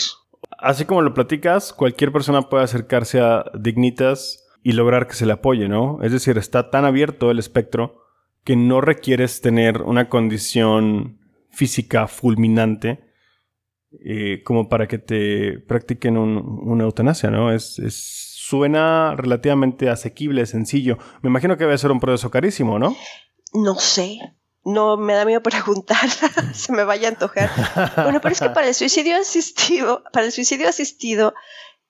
[0.57, 5.33] Así como lo platicas, cualquier persona puede acercarse a Dignitas y lograr que se le
[5.33, 5.99] apoye, ¿no?
[6.01, 8.01] Es decir, está tan abierto el espectro
[8.43, 11.19] que no requieres tener una condición
[11.51, 13.05] física fulminante
[14.03, 17.51] eh, como para que te practiquen una eutanasia, ¿no?
[17.51, 20.97] Es, suena relativamente asequible, sencillo.
[21.21, 22.95] Me imagino que debe ser un proceso carísimo, ¿no?
[23.53, 24.19] No sé.
[24.65, 26.09] No me da miedo preguntar,
[26.53, 27.49] se me vaya a antojar.
[27.95, 31.33] Bueno, pero es que para el suicidio asistido, para el suicidio asistido,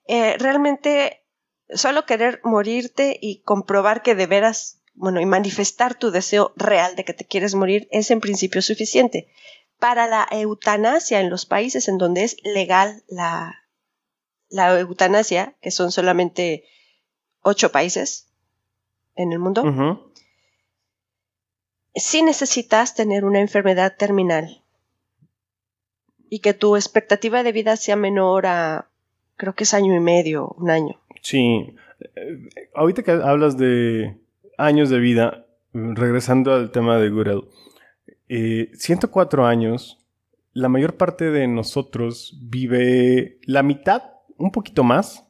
[0.06, 1.24] eh, realmente
[1.70, 7.04] solo querer morirte y comprobar que de veras, bueno, y manifestar tu deseo real de
[7.04, 9.28] que te quieres morir es en principio suficiente.
[9.78, 13.66] Para la eutanasia en los países en donde es legal la,
[14.48, 16.64] la eutanasia, que son solamente
[17.42, 18.28] ocho países
[19.14, 19.62] en el mundo,
[21.96, 24.62] si necesitas tener una enfermedad terminal
[26.28, 28.88] y que tu expectativa de vida sea menor a,
[29.36, 31.00] creo que es año y medio, un año.
[31.22, 34.16] Sí, eh, ahorita que hablas de
[34.58, 37.10] años de vida, regresando al tema de
[38.28, 39.98] 104 eh, años,
[40.52, 44.02] la mayor parte de nosotros vive la mitad,
[44.38, 45.26] un poquito más.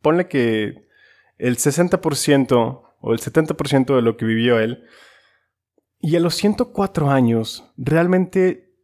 [0.00, 0.86] Ponle que
[1.38, 4.84] el 60% o el 70% de lo que vivió él.
[6.06, 8.76] Y a los 104 años, realmente,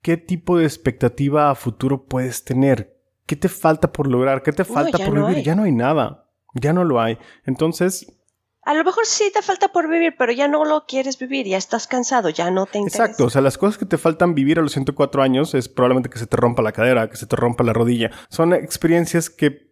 [0.00, 2.96] ¿qué tipo de expectativa a futuro puedes tener?
[3.26, 4.44] ¿Qué te falta por lograr?
[4.44, 5.42] ¿Qué te falta por vivir?
[5.42, 6.30] Ya no hay nada.
[6.54, 7.18] Ya no lo hay.
[7.46, 8.16] Entonces.
[8.62, 11.56] A lo mejor sí te falta por vivir, pero ya no lo quieres vivir, ya
[11.56, 13.06] estás cansado, ya no te interesa.
[13.06, 16.10] Exacto, o sea, las cosas que te faltan vivir a los 104 años es probablemente
[16.10, 18.12] que se te rompa la cadera, que se te rompa la rodilla.
[18.28, 19.68] Son experiencias que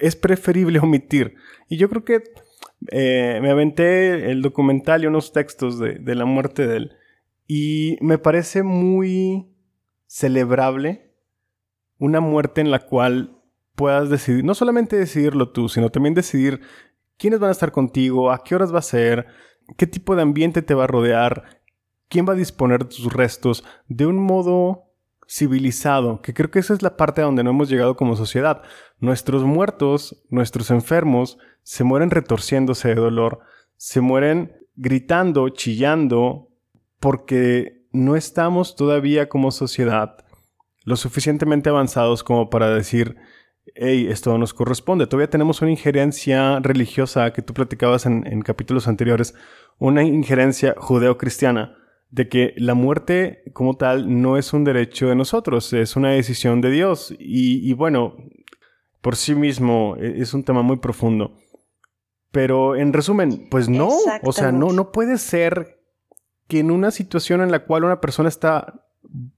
[0.00, 1.36] es preferible omitir.
[1.68, 2.24] Y yo creo que
[2.90, 6.96] eh, me aventé el documental y unos textos de, de la muerte de él.
[7.46, 9.48] Y me parece muy
[10.06, 11.12] celebrable
[11.98, 13.40] una muerte en la cual
[13.74, 16.60] puedas decidir, no solamente decidirlo tú, sino también decidir
[17.18, 19.26] quiénes van a estar contigo, a qué horas va a ser,
[19.76, 21.60] qué tipo de ambiente te va a rodear,
[22.08, 24.84] quién va a disponer de tus restos de un modo
[25.28, 28.62] civilizado, que creo que esa es la parte a donde no hemos llegado como sociedad.
[28.98, 33.40] Nuestros muertos, nuestros enfermos, se mueren retorciéndose de dolor,
[33.76, 36.48] se mueren gritando, chillando,
[37.00, 40.24] porque no estamos todavía como sociedad
[40.84, 43.16] lo suficientemente avanzados como para decir,
[43.74, 45.06] hey, esto nos corresponde.
[45.06, 49.34] Todavía tenemos una injerencia religiosa que tú platicabas en, capítulos anteriores,
[49.78, 51.76] una injerencia judeo-cristiana
[52.14, 56.60] de que la muerte como tal no es un derecho de nosotros, es una decisión
[56.60, 57.12] de Dios.
[57.18, 58.14] Y, bueno,
[59.00, 61.36] por sí mismo e, es un tema muy profundo.
[62.30, 63.90] Pero en resumen, pues no,
[64.22, 65.80] o sea, no, no puede ser
[66.46, 68.86] que en una situación en la cual una persona está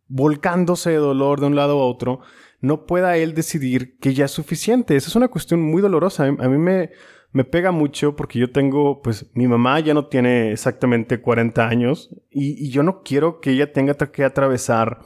[0.07, 2.21] volcándose de dolor de un lado a otro,
[2.61, 4.97] no pueda él decidir que ya es suficiente.
[4.97, 6.25] Esa es una cuestión muy dolorosa.
[6.25, 6.91] A mí me,
[7.37, 12.09] me pega mucho porque yo tengo, pues mi mamá ya no tiene exactamente 40 años
[12.31, 15.01] y, yo no quiero que ella tenga que atravesar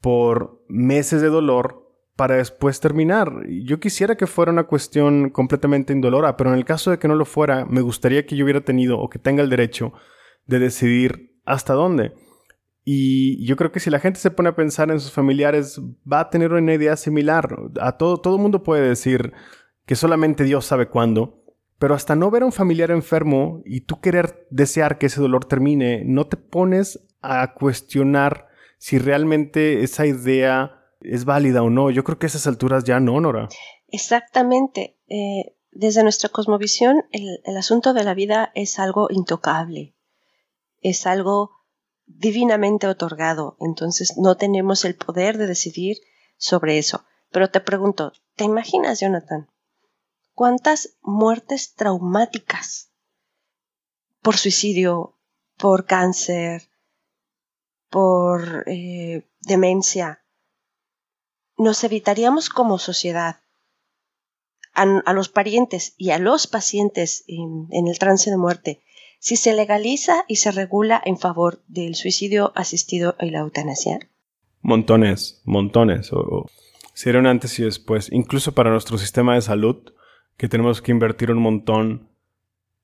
[0.00, 3.30] por meses de dolor para después terminar.
[3.64, 7.16] Yo quisiera que fuera una cuestión completamente indolora, pero en el caso de que no
[7.16, 9.92] lo fuera, me gustaría que yo hubiera tenido o que tenga el derecho
[10.46, 12.14] de decidir hasta dónde.
[12.82, 15.78] Y yo creo que si la gente se pone a pensar en sus familiares,
[16.10, 17.54] va a tener una idea similar.
[17.78, 19.34] A todo, todo mundo puede decir
[19.84, 21.41] que solamente Dios sabe cuándo,
[21.82, 25.46] pero hasta no ver a un familiar enfermo y tú querer desear que ese dolor
[25.46, 28.46] termine, no te pones a cuestionar
[28.78, 31.90] si realmente esa idea es válida o no.
[31.90, 33.48] Yo creo que a esas alturas ya no, Nora.
[33.88, 34.96] Exactamente.
[35.08, 39.96] Eh, desde nuestra cosmovisión, el asunto de la vida es algo intocable.
[40.82, 41.50] Es algo
[42.06, 45.96] divinamente otorgado, entonces no tenemos el poder de decidir
[46.36, 47.04] sobre eso.
[47.32, 49.48] Pero te pregunto, ¿te imaginas, Jonathan?
[50.42, 52.90] ¿Cuántas muertes traumáticas
[54.22, 55.16] por suicidio,
[55.56, 56.62] por cáncer,
[57.88, 60.24] por eh, demencia,
[61.56, 63.36] nos evitaríamos como sociedad
[64.74, 68.82] a, los parientes y a los pacientes en el trance de muerte
[69.20, 74.00] si se legaliza y se regula en favor del suicidio asistido y la eutanasia?
[74.60, 76.12] Montones, montones.
[76.12, 76.46] O,
[77.28, 78.10] antes y después.
[78.10, 79.92] Incluso para nuestro sistema de salud,
[80.36, 82.08] que tenemos que invertir un montón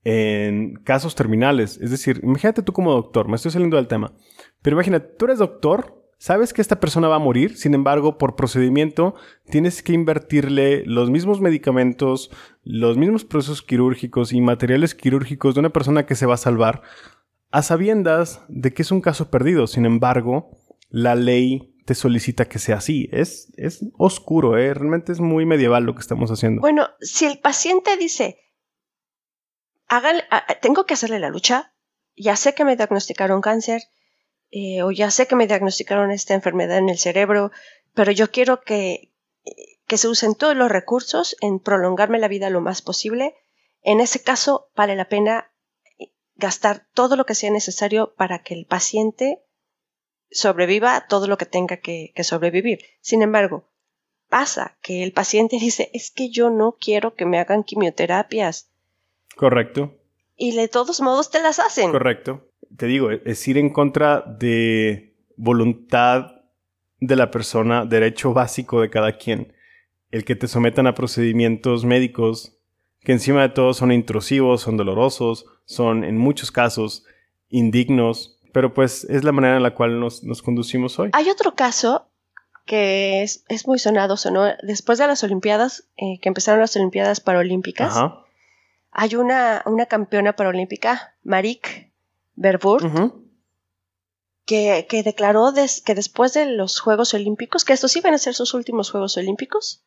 [0.05, 1.79] en casos terminales.
[1.83, 4.13] Es decir, imagínate tú como doctor, me estoy saliendo del tema,
[4.63, 8.37] pero imagínate, tú eres doctor, sabes que esta persona va a morir, sin embargo, por
[8.37, 9.15] procedimiento
[9.51, 12.31] tienes que invertirle los mismos medicamentos,
[12.63, 16.83] los mismos procesos quirúrgicos y materiales quirúrgicos de una persona que se va a salvar,
[17.51, 19.67] a sabiendas de que es un caso perdido.
[19.67, 20.51] Sin embargo,
[20.91, 23.09] la ley te solicita que sea así.
[23.13, 24.75] Es, es oscuro, ¿eh?
[24.75, 26.61] realmente es muy medieval lo que estamos haciendo.
[26.61, 28.39] Bueno, si el paciente dice,
[30.61, 31.73] tengo que hacerle la lucha,
[32.15, 33.85] ya sé que me diagnosticaron cáncer,
[34.51, 37.53] eh, o ya sé que me diagnosticaron esta enfermedad en el cerebro,
[37.95, 39.11] pero yo quiero que,
[39.87, 43.35] que se usen todos los recursos en prolongarme la vida lo más posible.
[43.81, 45.51] En ese caso, vale la pena
[46.35, 49.43] gastar todo lo que sea necesario para que el paciente
[50.31, 52.81] sobreviva todo lo que tenga que, sobrevivir.
[53.01, 53.69] Sin embargo,
[54.29, 58.71] pasa que el paciente dice, es que yo no quiero que me hagan quimioterapias.
[59.37, 59.95] Correcto.
[60.37, 61.91] Y de todos modos te las hacen.
[61.91, 62.49] Correcto.
[62.77, 66.43] Te digo, es ir en contra de voluntad
[67.01, 69.53] de la persona, derecho básico de cada quien.
[70.11, 72.59] El que te sometan a procedimientos médicos
[73.01, 77.05] que encima de todo son intrusivos, son dolorosos, son en muchos casos
[77.49, 81.11] indignos, pero pues es la manera en la cual nos, conducimos hoy.
[81.13, 82.11] Hay otro caso
[82.65, 87.95] que es, muy sonado, sonó después de las Olimpiadas, eh, que empezaron las Olimpiadas Paralímpicas.
[88.91, 91.93] Hay una, una campeona paralímpica, Marik
[92.35, 92.85] Berburt,
[94.45, 95.53] que, declaró
[95.85, 99.85] que después de los Juegos Olímpicos, que estos iban a ser sus últimos Juegos Olímpicos,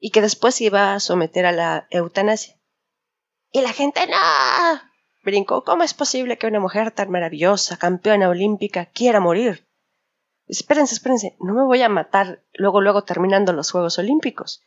[0.00, 2.58] y que después se iba a someter a la eutanasia.
[3.52, 4.16] Y la gente, no,
[5.24, 5.64] brincó.
[5.64, 9.66] ¿Cómo es posible que una mujer tan maravillosa, campeona olímpica, quiera morir?
[10.46, 14.62] Espérense, espérense, no me voy a matar luego, luego terminando los Juegos Olímpicos.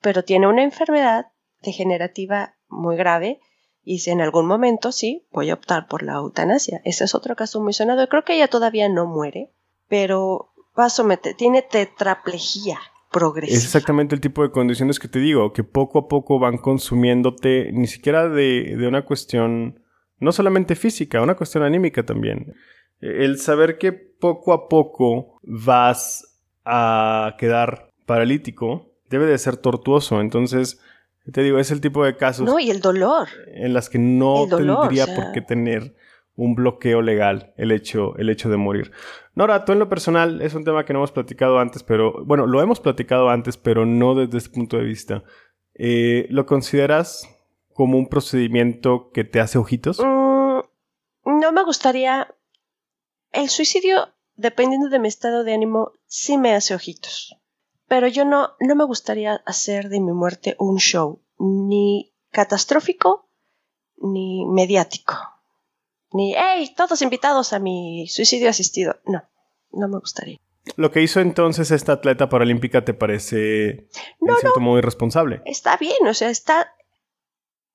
[0.00, 3.40] Pero tiene una enfermedad degenerativa muy grave
[3.82, 6.80] y si en algún momento sí, voy a optar por la eutanasia.
[6.84, 8.06] Ese es otro caso muy sonado.
[8.08, 9.50] Creo que ella todavía no muere,
[9.88, 12.78] pero va a someter, tiene tetraplejía.
[13.10, 13.58] Progresiva.
[13.58, 17.70] Es exactamente el tipo de condiciones que te digo, que poco a poco van consumiéndote,
[17.70, 19.83] ni siquiera de, de una cuestión
[20.24, 22.54] no solamente física, una cuestión anímica también.
[23.00, 30.20] El saber que poco a poco vas a quedar paralítico debe de ser tortuoso.
[30.20, 30.80] Entonces,
[31.32, 32.46] te digo, es el tipo de casos.
[32.46, 33.28] No, y el dolor.
[33.48, 35.94] En las que no tendría por qué tener
[36.36, 38.90] un bloqueo legal el hecho, el hecho de morir.
[39.34, 42.46] Nora, tú en lo personal es un tema que no hemos platicado antes, pero bueno,
[42.46, 45.22] lo hemos platicado antes, pero no desde este punto de vista.
[45.74, 47.28] Eh, ¿Lo consideras
[47.74, 50.00] como un procedimiento que te hace ojitos?
[50.00, 50.60] Mm,
[51.24, 52.34] no me gustaría.
[53.32, 57.36] El suicidio, dependiendo de mi estado de ánimo, sí me hace ojitos.
[57.88, 63.28] Pero yo no, no me gustaría hacer de mi muerte un show, ni catastrófico,
[63.96, 65.14] ni mediático.
[66.12, 68.96] Ni, hey, todos invitados a mi suicidio asistido.
[69.04, 69.24] No,
[69.72, 70.38] no me gustaría.
[70.76, 73.88] Lo que hizo entonces esta atleta paralímpica te parece
[74.20, 75.42] no, cierto modo irresponsable.
[75.44, 76.72] Está bien, o sea, está,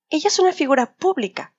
[0.09, 1.53] ella es una figura pública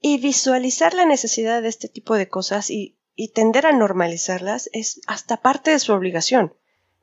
[0.00, 2.96] y visualizar la necesidad de este tipo de cosas y,
[3.34, 6.54] tender a normalizarlas es hasta parte de su obligación.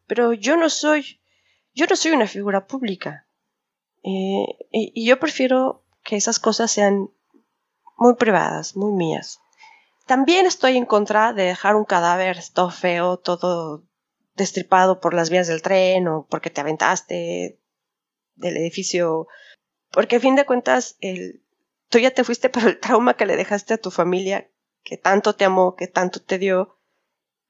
[0.08, 1.22] Pero yo no soy,
[1.76, 3.28] yo no soy una figura pública.
[4.02, 7.12] Eh, y, yo prefiero que esas cosas sean
[7.98, 9.42] muy privadas, muy mías.
[10.08, 13.84] También estoy en contra de dejar un cadáver todo feo, todo
[14.36, 17.60] destripado por las vías del tren o porque te aventaste
[18.38, 19.28] del edificio
[19.92, 20.98] porque a fin de cuentas,
[21.90, 24.50] tú ya te fuiste, pero el trauma que le dejaste a tu familia,
[24.84, 26.78] que tanto te amó, que tanto te dio,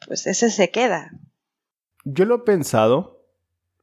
[0.05, 1.11] pues ese se queda.
[2.05, 3.25] Yo lo he pensado,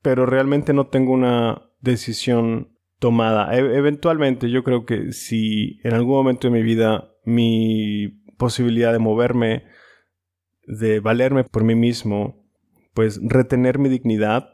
[0.03, 3.55] pero realmente no tengo una decisión tomada.
[3.55, 8.99] E eventualmente yo creo que si en algún momento de mi vida mi posibilidad de
[8.99, 9.64] moverme,
[10.67, 12.45] de valerme por mí mismo,
[12.95, 14.54] pues retener mi dignidad,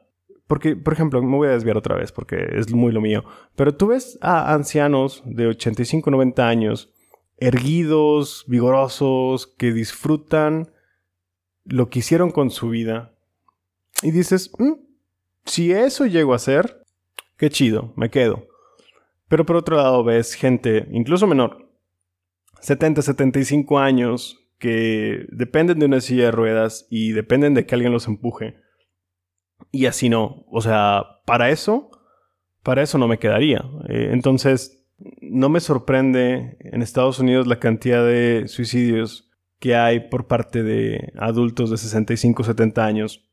[0.51, 3.23] porque, por ejemplo, me voy a desviar otra vez porque es muy lo mío.
[3.55, 6.93] Pero tú ves a ancianos de 85, 90 años,
[7.37, 10.73] erguidos, vigorosos, que disfrutan
[11.65, 13.15] lo que hicieron con su vida.
[14.03, 14.73] Y dices, mm,
[15.45, 16.83] si eso llego a ser,
[17.37, 18.49] qué chido, me quedo.
[19.29, 21.71] Pero por otro lado ves gente, incluso menor,
[22.61, 27.93] 70, 75 años, que dependen de una silla de ruedas y dependen de que alguien
[27.93, 28.57] los empuje
[29.71, 30.45] y así no.
[30.51, 31.91] O sea, para eso,
[32.63, 33.65] para eso no me quedaría.
[33.89, 34.87] Eh, entonces,
[35.21, 41.13] no me sorprende en Estados Unidos la cantidad de suicidios que hay por parte de
[41.17, 43.31] adultos de 65, 70 años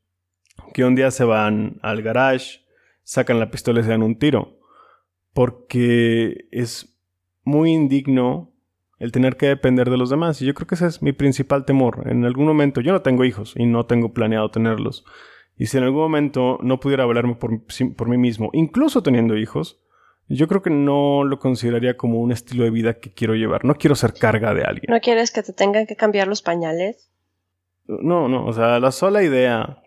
[0.72, 2.64] que un día se van al garage,
[3.02, 4.58] sacan la pistola y se dan un tiro.
[5.32, 6.98] Porque es
[7.44, 8.52] muy indigno
[8.98, 10.42] el tener que depender de los demás.
[10.42, 12.04] Y yo creo que ese es mi principal temor.
[12.06, 15.04] En algún momento, yo no tengo hijos y no tengo planeado tenerlos.
[15.58, 17.60] Y si en algún momento no pudiera hablarme por,
[17.96, 19.80] por mí mismo, incluso teniendo hijos,
[20.28, 23.64] yo creo que no lo consideraría como un estilo de vida que quiero llevar.
[23.64, 24.86] No quiero ser carga de alguien.
[24.88, 27.10] ¿No quieres que te tengan que cambiar los pañales?
[27.86, 29.82] No, no, o sea, la sola idea.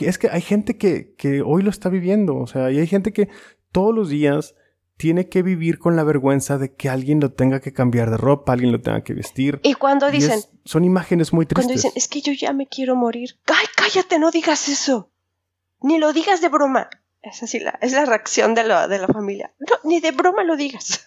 [0.00, 3.12] es que hay gente que, que hoy lo está viviendo, o sea, y hay gente
[3.12, 3.28] que
[3.72, 4.54] todos los días
[4.98, 8.52] tiene que vivir con la vergüenza de que alguien lo tenga que cambiar de ropa,
[8.52, 9.60] alguien lo tenga que vestir.
[9.62, 10.40] Y cuando dicen...
[10.64, 11.66] son imágenes muy tristes.
[11.66, 13.38] Cuando dicen, es que yo ya me quiero morir.
[13.46, 15.10] ¡Ay, cállate, no digas eso!
[15.80, 16.90] Ni lo digas de broma.
[17.22, 19.54] Es así la, es la reacción de la, de la familia.
[19.60, 21.06] No, ni de broma lo digas.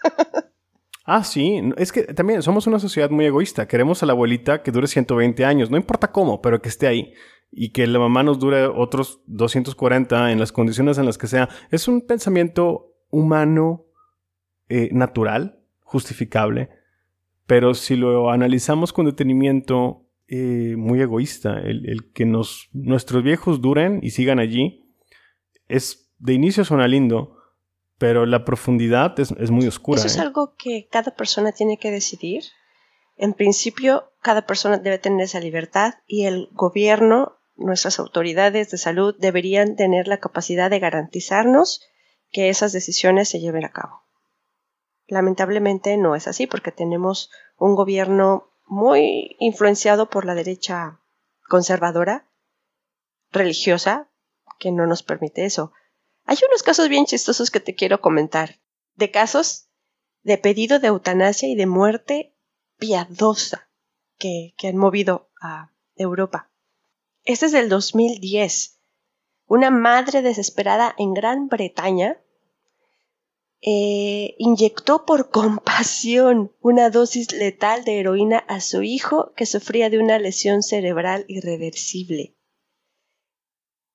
[1.06, 1.62] ah, sí.
[1.76, 3.68] Es que también somos una sociedad muy egoísta.
[3.68, 5.70] Queremos a la abuelita que dure 120 años.
[5.70, 7.14] No importa cómo, pero que esté ahí.
[7.52, 11.50] Y que la mamá nos dure otros 240 en las condiciones en las que sea.
[11.72, 13.86] Es un pensamiento humano,
[14.70, 16.70] eh, natural, justificable.
[17.46, 21.60] Pero si lo analizamos con detenimiento, eh, muy egoísta.
[21.60, 24.96] El, el que nos, nuestros viejos duren y sigan allí
[25.68, 27.38] es de inicio suena lindo,
[27.98, 30.00] pero la profundidad es, muy oscura.
[30.00, 30.22] Eso es ¿eh?
[30.22, 32.44] algo que cada persona tiene que decidir.
[33.18, 39.16] En principio, cada persona debe tener esa libertad y el gobierno, nuestras autoridades de salud
[39.20, 41.82] deberían tener la capacidad de garantizarnos
[42.32, 44.04] que esas decisiones se lleven a cabo.
[45.08, 51.00] Lamentablemente no es así porque tenemos un gobierno muy influenciado por la derecha
[51.50, 52.30] conservadora,
[53.32, 54.10] religiosa,
[54.60, 55.74] que no nos permite eso.
[56.26, 58.60] Hay unos casos bien chistosos que te quiero comentar,
[58.96, 59.68] de casos
[60.24, 62.36] de pedido de eutanasia y de muerte
[62.78, 63.70] piadosa
[64.18, 66.52] que, han movido a Europa.
[67.24, 68.81] Este es del 2010.
[69.58, 72.22] Una madre desesperada en Gran Bretaña
[73.62, 80.00] eh, inyectó por compasión una dosis letal de heroína a su hijo que sufría de
[80.00, 82.36] una lesión cerebral irreversible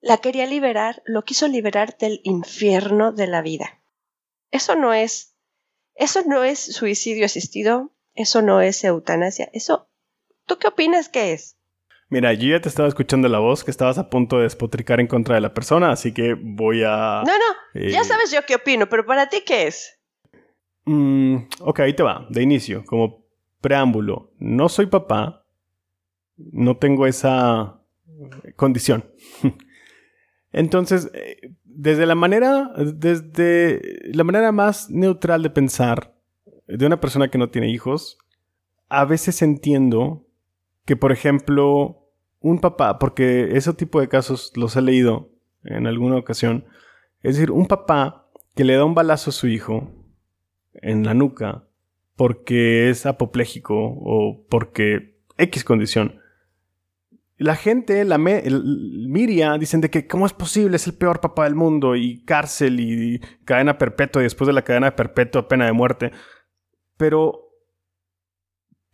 [0.07, 3.83] la quería liberar, lo quiso liberar del infierno de la vida.
[4.53, 5.35] Eso no es,
[5.97, 9.91] eso no es suicidio asistido, eso no es eutanasia, eso,
[10.47, 11.56] ¿tú qué opinas que es?
[12.09, 15.09] Mira, yo ya te estaba escuchando la voz que estabas a punto de despotricar en
[15.09, 17.23] contra de la persona, así que voy a...
[17.27, 19.99] No, no, ya eh, sabes yo qué opino, pero para ti qué es.
[20.85, 23.27] Mm, ok, ahí te va, de inicio, como
[23.61, 24.33] preámbulo.
[24.39, 25.45] No soy papá,
[26.37, 27.81] no tengo esa
[28.55, 29.11] condición.
[30.53, 33.81] Entonces, eh, desde la manera, desde
[34.15, 36.15] la manera más neutral de pensar
[36.69, 38.19] de una persona que no tiene hijos,
[38.89, 40.26] a veces entiendo
[40.87, 42.09] que, por ejemplo,
[42.41, 45.31] un papá, porque ese tipo de casos los he leído
[45.65, 46.65] en alguna ocasión,
[47.23, 49.93] es decir, un papá que le da un balazo a su hijo
[50.73, 51.65] en la nuca
[52.15, 56.21] porque es apopléjico o porque X condición,
[57.39, 61.55] la gente, la Miria, dicen de que cómo es posible, es el peor papá del
[61.55, 66.13] mundo y cárcel y, cadena perpetua y después de la cadena perpetua pena de muerte.
[66.97, 67.51] Pero,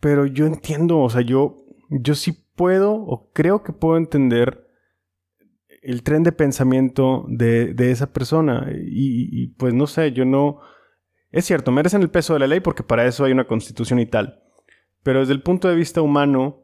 [0.01, 1.62] pero yo entiendo, o sea, yo,
[2.01, 4.67] yo sí puedo o creo que puedo entender
[5.81, 10.59] el tren de pensamiento de, de esa persona y, y pues no sé, yo no...
[11.31, 14.05] Es cierto, merecen el peso de la ley porque para eso hay una constitución y
[14.05, 14.43] tal.
[15.01, 16.63] Pero desde el punto de vista humano,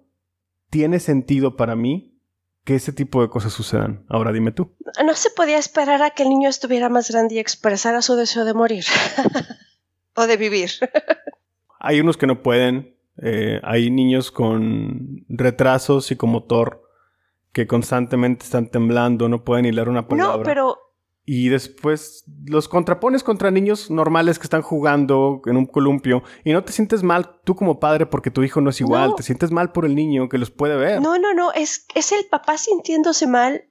[0.69, 2.19] tiene sentido para mí
[2.63, 4.05] que ese tipo de cosas sucedan.
[4.09, 4.75] Ahora dime tú.
[5.03, 8.45] No se podía esperar a que el niño estuviera más grande y expresara su deseo
[8.45, 8.85] de morir
[10.15, 10.69] o de vivir.
[11.79, 12.95] hay unos que no pueden.
[13.21, 16.83] Eh, hay niños con retraso psicomotor
[17.51, 20.37] que constantemente están temblando, no pueden hilar una palabra.
[20.37, 20.77] No, pero
[21.31, 26.63] y después los contrapones contra niños normales que están jugando en un columpio y no
[26.63, 29.71] te sientes mal tú como padre porque tu hijo no es igual, te sientes mal
[29.71, 30.99] por el niño que los puede ver.
[30.99, 33.69] No, no, no, es, es el papá sintiéndose mal.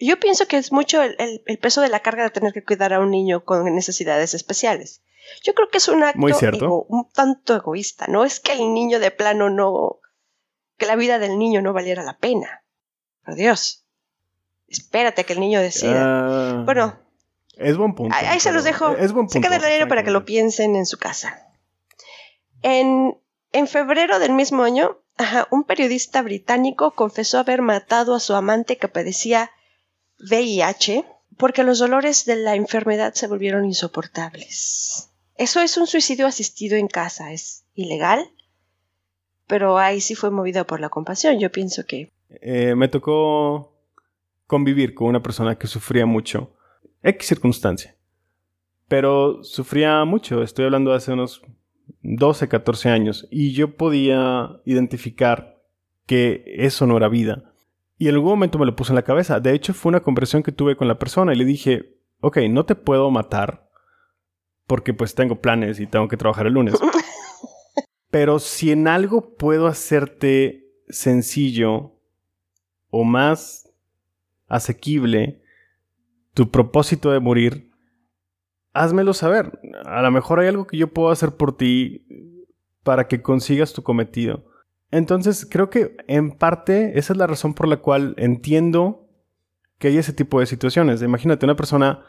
[0.00, 2.98] Yo pienso que es mucho el, peso de la carga de tener que cuidar a
[2.98, 5.04] un niño con necesidades especiales.
[5.42, 9.10] Yo creo que es un acto un tanto egoísta, no es que el niño de
[9.10, 10.00] plano no,
[10.76, 12.62] que la vida del niño no valiera la pena.
[13.24, 13.86] Por Dios
[14.68, 16.02] espérate que el niño decida.
[16.02, 16.98] Ah, bueno.
[17.56, 18.14] Es buen punto.
[18.14, 18.90] Ahí, se los dejo.
[18.96, 19.32] Es buen punto.
[19.32, 21.48] Se queda el para que lo piensen en su casa.
[22.62, 23.18] En,
[23.52, 24.98] en febrero del mismo año,
[25.50, 29.50] un periodista británico confesó haber matado a su amante que padecía
[30.18, 31.04] VIH
[31.38, 35.10] porque los dolores de la enfermedad se volvieron insoportables.
[35.38, 38.30] Eso es un suicidio asistido en casa, es ilegal,
[39.46, 41.38] pero ahí sí fue movido por la compasión.
[41.38, 42.12] Yo pienso que...
[42.40, 43.76] Eh, me tocó
[44.46, 46.52] convivir con una persona que sufría mucho
[47.02, 47.96] X circunstancia.
[48.88, 50.42] pero sufría mucho.
[50.42, 51.42] Estoy hablando de hace unos
[52.02, 53.28] 12, 14 años.
[53.30, 55.60] Y yo podía identificar
[56.06, 57.52] que eso no era vida.
[57.98, 59.40] Y en algún momento me lo puse en la cabeza.
[59.40, 62.64] De hecho, fue una conversación que tuve con la persona y le dije, ok, no
[62.64, 63.65] te puedo matar
[64.66, 66.74] porque pues tengo planes y tengo que trabajar el lunes.
[68.10, 71.92] Pero si en algo puedo hacerte sencillo
[72.90, 73.70] o más
[74.48, 75.42] asequible
[76.34, 77.70] tu propósito de morir,
[78.72, 79.58] házmelo saber.
[79.84, 82.06] A lo mejor hay algo que yo puedo hacer por ti
[82.82, 84.44] para que consigas tu cometido.
[84.90, 89.08] Entonces, creo que en parte esa es la razón por la cual entiendo
[89.78, 91.02] que hay ese tipo de situaciones.
[91.02, 92.04] Imagínate una persona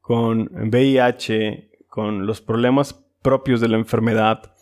[0.00, 1.67] con VIH,
[1.98, 4.52] con los problemas propios de la enfermedad.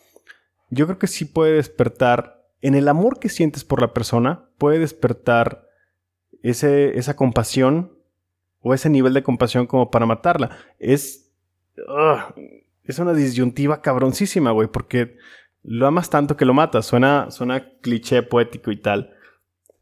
[0.70, 4.78] Yo creo que sí puede despertar, en el amor que sientes por la persona, puede
[4.78, 5.68] despertar
[6.42, 7.92] ese, esa compasión
[8.60, 10.56] o ese nivel de compasión como para matarla.
[10.78, 11.30] Es,
[12.84, 15.18] es una disyuntiva cabroncísima, güey, porque
[15.62, 16.86] lo amas tanto que lo matas.
[16.86, 19.12] Suena, suena cliché poético y tal.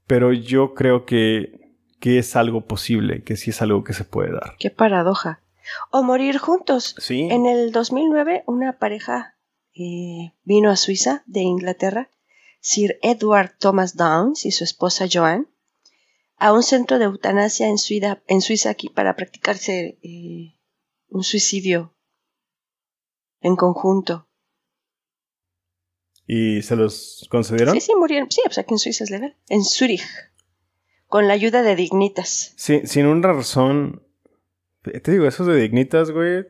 [0.08, 4.32] Pero yo creo que, que es algo posible, que sí es algo que se puede
[4.32, 4.56] dar.
[4.58, 5.43] Qué paradoja.
[5.90, 6.94] O morir juntos.
[6.98, 7.28] Sí.
[7.30, 9.36] En el 2009, una pareja
[9.74, 12.10] eh, vino a Suiza, de Inglaterra,
[12.60, 15.48] Sir Edward Thomas Downs y su esposa Joan,
[16.36, 20.54] a un centro de eutanasia en Suiza, en Suiza aquí para practicarse eh,
[21.08, 21.94] un suicidio
[23.40, 24.28] en conjunto.
[26.26, 27.74] ¿Y se los concedieron?
[27.74, 28.30] Sí, sí, murieron.
[28.30, 29.36] Sí, pues aquí en Suiza es legal.
[29.48, 30.04] En Zurich.
[31.06, 32.54] Con la ayuda de Dignitas.
[32.56, 34.03] Sí, sin una razón.
[35.02, 36.46] Te digo, esos de Dignitas, güey,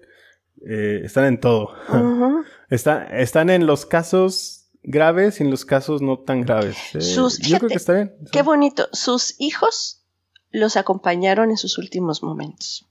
[0.66, 1.70] eh, están en todo.
[2.70, 6.76] Está- están en los casos graves y en los casos no tan graves.
[6.94, 8.14] Eh, Sus- yo creo que está bien.
[8.32, 8.88] Qué bonito.
[8.92, 10.04] Sus hijos
[10.50, 12.88] los acompañaron en sus últimos momentos.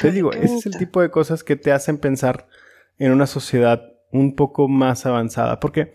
[0.00, 2.46] Te digo, ese es el tipo de cosas que te hacen pensar
[2.98, 5.58] en una sociedad un poco más avanzada.
[5.58, 5.94] Porque,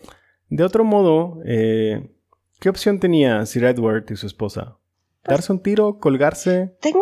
[0.49, 2.11] de otro modo, eh,
[2.59, 4.78] ¿qué opción tenía Sir Edward y su esposa?
[5.23, 5.99] ¿Darse un tiro?
[5.99, 6.75] ¿Colgarse?
[6.82, 6.99] Tengo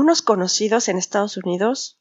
[0.00, 2.00] unos conocidos en Estados Unidos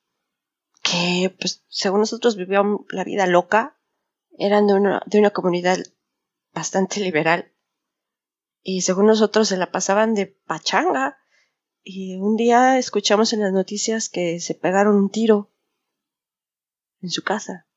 [0.84, 3.78] que, pues, según nosotros vivían la vida loca.
[4.38, 5.78] Eran de una, de una comunidad
[6.54, 7.52] bastante liberal.
[8.62, 11.18] Y según nosotros se la pasaban de pachanga.
[11.84, 15.52] Y un día escuchamos en las noticias que se pegaron un tiro
[17.02, 17.68] en su casa.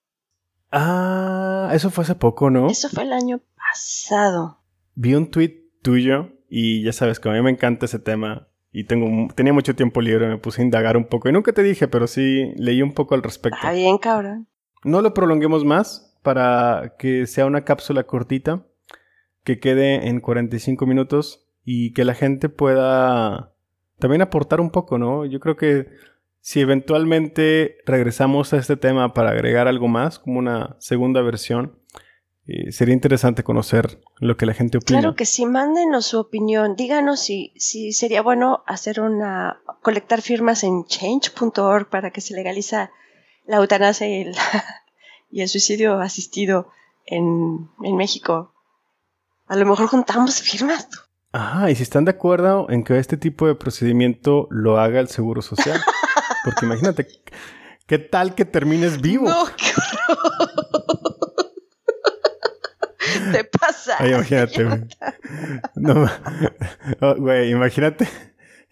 [0.71, 2.69] Ah, eso fue hace poco, ¿no?
[2.69, 4.63] Eso fue el año pasado.
[4.95, 8.85] Vi un tweet tuyo y ya sabes que a mí me encanta ese tema y
[8.85, 11.89] tengo tenía mucho tiempo libre, me puse a indagar un poco y nunca te dije,
[11.89, 13.57] pero sí leí un poco al respecto.
[13.57, 14.49] Está bien, cabrón.
[14.85, 18.65] No lo prolonguemos más para que sea una cápsula cortita
[19.45, 23.53] que quede en 45 minutos y que la gente pueda
[23.99, 25.27] también aportar un poco, ¿no?
[25.27, 25.89] Yo creo que
[26.41, 31.79] si eventualmente regresamos a este tema para agregar algo más, como una segunda versión,
[32.47, 35.01] eh, sería interesante conocer lo que la gente opina.
[35.01, 36.75] Claro que sí, mándenos su opinión.
[36.75, 39.61] Díganos si, si sería bueno hacer una.
[39.81, 42.91] colectar firmas en change.org para que se legaliza
[43.47, 44.35] la eutanasia y el,
[45.31, 46.69] y el suicidio asistido
[47.07, 48.53] en, en México.
[49.47, 50.89] A lo mejor juntamos firmas.
[51.33, 55.09] Ajá, y si están de acuerdo en que este tipo de procedimiento lo haga el
[55.09, 55.81] Seguro Social.
[56.45, 57.07] Porque imagínate,
[57.87, 59.29] ¿qué tal que termines vivo?
[59.31, 60.52] No, qué horror.
[63.33, 63.97] Te pasa.
[63.99, 64.81] Ay, imagínate, güey.
[65.75, 66.07] No,
[67.01, 68.09] oh, güey, imagínate.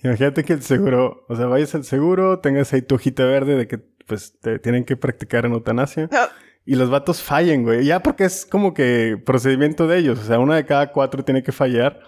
[0.03, 3.69] Imagínate que el seguro, o sea, vayas al seguro, tengas ahí tu hojita verde de
[3.69, 6.19] que pues te tienen que practicar en eutanasia No,
[6.65, 7.85] y los vatos fallen, güey.
[7.85, 11.43] Ya porque es como que procedimiento de ellos, o sea, una de cada cuatro tiene
[11.43, 12.01] que fallar.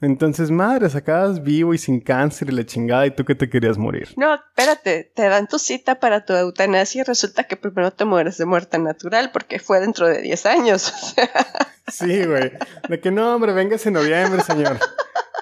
[0.00, 3.78] Entonces, madre, sacabas vivo y sin cáncer y la chingada y tú que te querías
[3.78, 4.08] morir.
[4.16, 8.36] no, espérate, te dan tu cita para tu eutanasia y resulta que primero te mueres
[8.36, 10.92] de muerte natural porque fue dentro de 10 años.
[11.88, 12.50] O sea, Sí, güey.
[12.88, 14.78] De que no, hombre, vengas en noviembre, señor.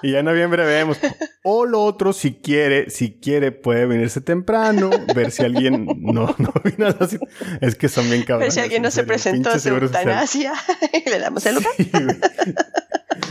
[0.03, 0.99] Y ya en noviembre vemos.
[1.43, 6.53] O lo otro, si quiere, si quiere, puede venirse temprano, ver si alguien no, no
[6.63, 7.25] vino a la cita.
[7.61, 8.53] Es que son bien cabrones.
[8.53, 10.53] si alguien no se presentó a su eutanasia
[11.05, 11.71] y le damos el lugar.
[11.77, 12.17] Sí, güey.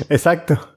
[0.09, 0.77] Exacto.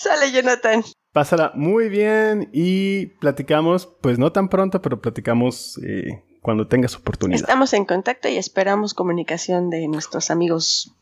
[0.00, 0.82] Sale Jonathan.
[1.12, 7.40] Pásala muy bien y platicamos, pues no tan pronto, pero platicamos eh, cuando tengas oportunidad.
[7.42, 10.96] Estamos en contacto y esperamos comunicación de nuestros amigos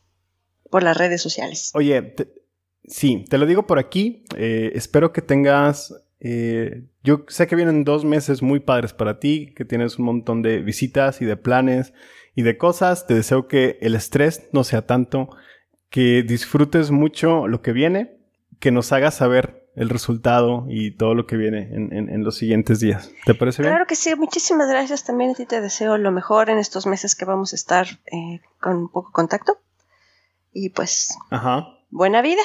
[0.68, 1.70] por las redes sociales.
[1.74, 2.28] Oye, te-
[2.88, 4.24] sí, te lo digo por aquí.
[4.36, 5.94] eh, espero que tengas.
[6.18, 10.42] eh, yo sé que vienen dos meses muy padres para ti, que tienes un montón
[10.42, 11.92] de visitas y de planes
[12.34, 13.06] y de cosas.
[13.06, 15.28] Te deseo que el estrés no sea tanto,
[15.88, 18.17] que disfrutes mucho lo que viene,
[18.60, 23.12] que nos hagas saber el resultado y todo lo que viene en, los siguientes días.
[23.24, 23.72] ¿Te parece bien?
[23.72, 27.14] Claro que sí, muchísimas gracias también a ti te deseo lo mejor en estos meses
[27.14, 29.58] que vamos a estar eh, con poco contacto.
[30.52, 31.68] Y pues, Ajá.
[31.90, 32.42] buena vida.